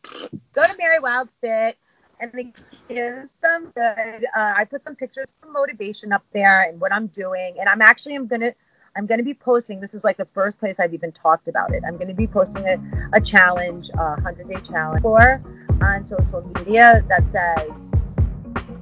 [0.54, 1.78] go to Mary Wilde Fit.
[2.20, 2.60] And it
[2.90, 4.26] gives some good.
[4.36, 7.58] Uh, I put some pictures of motivation up there and what I'm doing.
[7.60, 8.56] And I'm actually I'm gonna
[8.98, 9.80] I'm gonna be posting.
[9.80, 11.84] This is like the first place I've even talked about it.
[11.88, 12.78] I'm gonna be posting a,
[13.14, 15.42] a challenge, a hundred day challenge for
[15.82, 17.70] on social media that says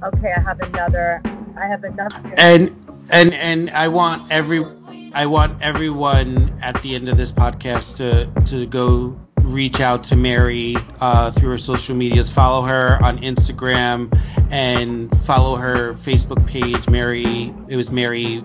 [0.02, 1.20] okay, I have another,
[1.56, 2.14] I have enough.
[2.38, 2.74] and
[3.12, 4.64] and and I want every
[5.12, 10.16] I want everyone at the end of this podcast to to go reach out to
[10.16, 12.32] Mary uh, through her social medias.
[12.32, 14.18] Follow her on Instagram
[14.50, 16.88] and follow her Facebook page.
[16.88, 18.42] Mary, it was Mary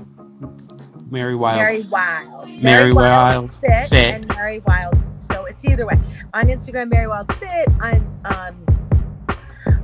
[1.11, 1.57] Mary Wilde.
[1.59, 2.49] Mary Wilde.
[2.61, 4.13] Mary Wilde Fit, Fit.
[4.15, 5.03] and Mary Wilde.
[5.19, 5.99] So it's either way.
[6.33, 7.67] On Instagram, Mary Wilde Fit.
[7.81, 8.65] On um,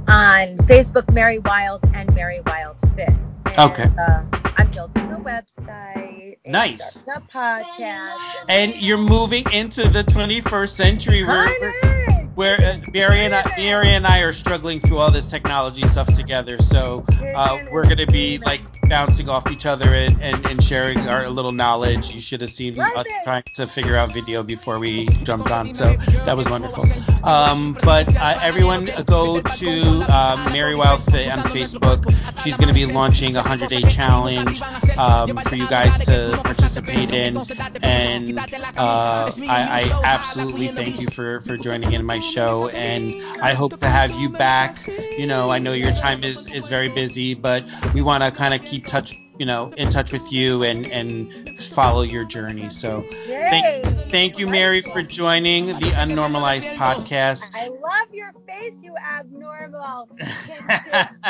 [0.08, 3.10] on Facebook, Mary Wilde and Mary Wilde Fit.
[3.10, 3.90] And, Okay.
[4.00, 4.24] Uh,
[4.58, 6.38] I'm building a website.
[6.46, 7.06] Nice.
[7.08, 8.18] A podcast.
[8.50, 11.24] And you're moving into the 21st century.
[11.24, 12.18] Where, where, Honey!
[12.36, 16.14] where uh, Mary and I, Mary and I are struggling through all this technology stuff
[16.16, 16.60] together.
[16.60, 17.04] So
[17.36, 21.52] uh, we're gonna be like bouncing off each other and, and, and sharing our little
[21.52, 22.12] knowledge.
[22.14, 25.74] You should have seen us trying to figure out video before we jumped on.
[25.74, 25.96] So
[26.26, 26.84] that was wonderful.
[27.24, 29.82] Um, but uh, everyone go to
[30.16, 32.06] um, Mary Wilde Fit on Facebook.
[32.44, 34.62] She's gonna be launching a 100 day challenge
[35.08, 37.38] um, for you guys to participate in.
[37.82, 38.40] And
[38.78, 42.70] uh, I, I absolutely thank you for, for joining in my show.
[42.70, 44.76] And I hope to have you back.
[45.18, 48.54] You know, I know your time is, is very busy, but we want to kind
[48.54, 52.70] of keep touch, you know, in touch with you and, and follow your journey.
[52.70, 53.04] So
[53.50, 57.50] thank, thank you, Mary, for joining the Unnormalized podcast.
[57.54, 60.10] I love your face, you abnormal.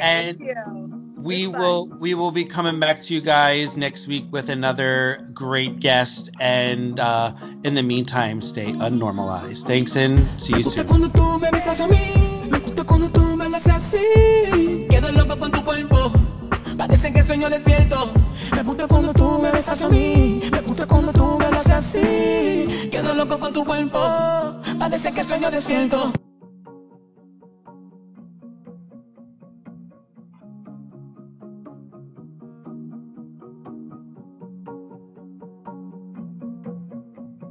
[0.00, 0.93] And you.
[1.24, 5.26] We It's will we will be coming back to you guys next week with another
[5.32, 7.32] great guest and uh,
[7.64, 11.86] in the meantime stay unnormalized thanks and see you soon cuando tú me besas a
[11.86, 14.86] mí, me gusta cuando tú me lo haces así.
[14.88, 16.12] Quedo loco con tu cuerpo,
[16.76, 18.12] parece que sueño despierto.
[18.54, 22.88] Me gusta cuando tú me besas a mí, me gusta cuando tú me haces así.
[22.90, 23.98] Quedo loco con tu cuerpo,
[24.78, 26.12] parece que sueño despierto.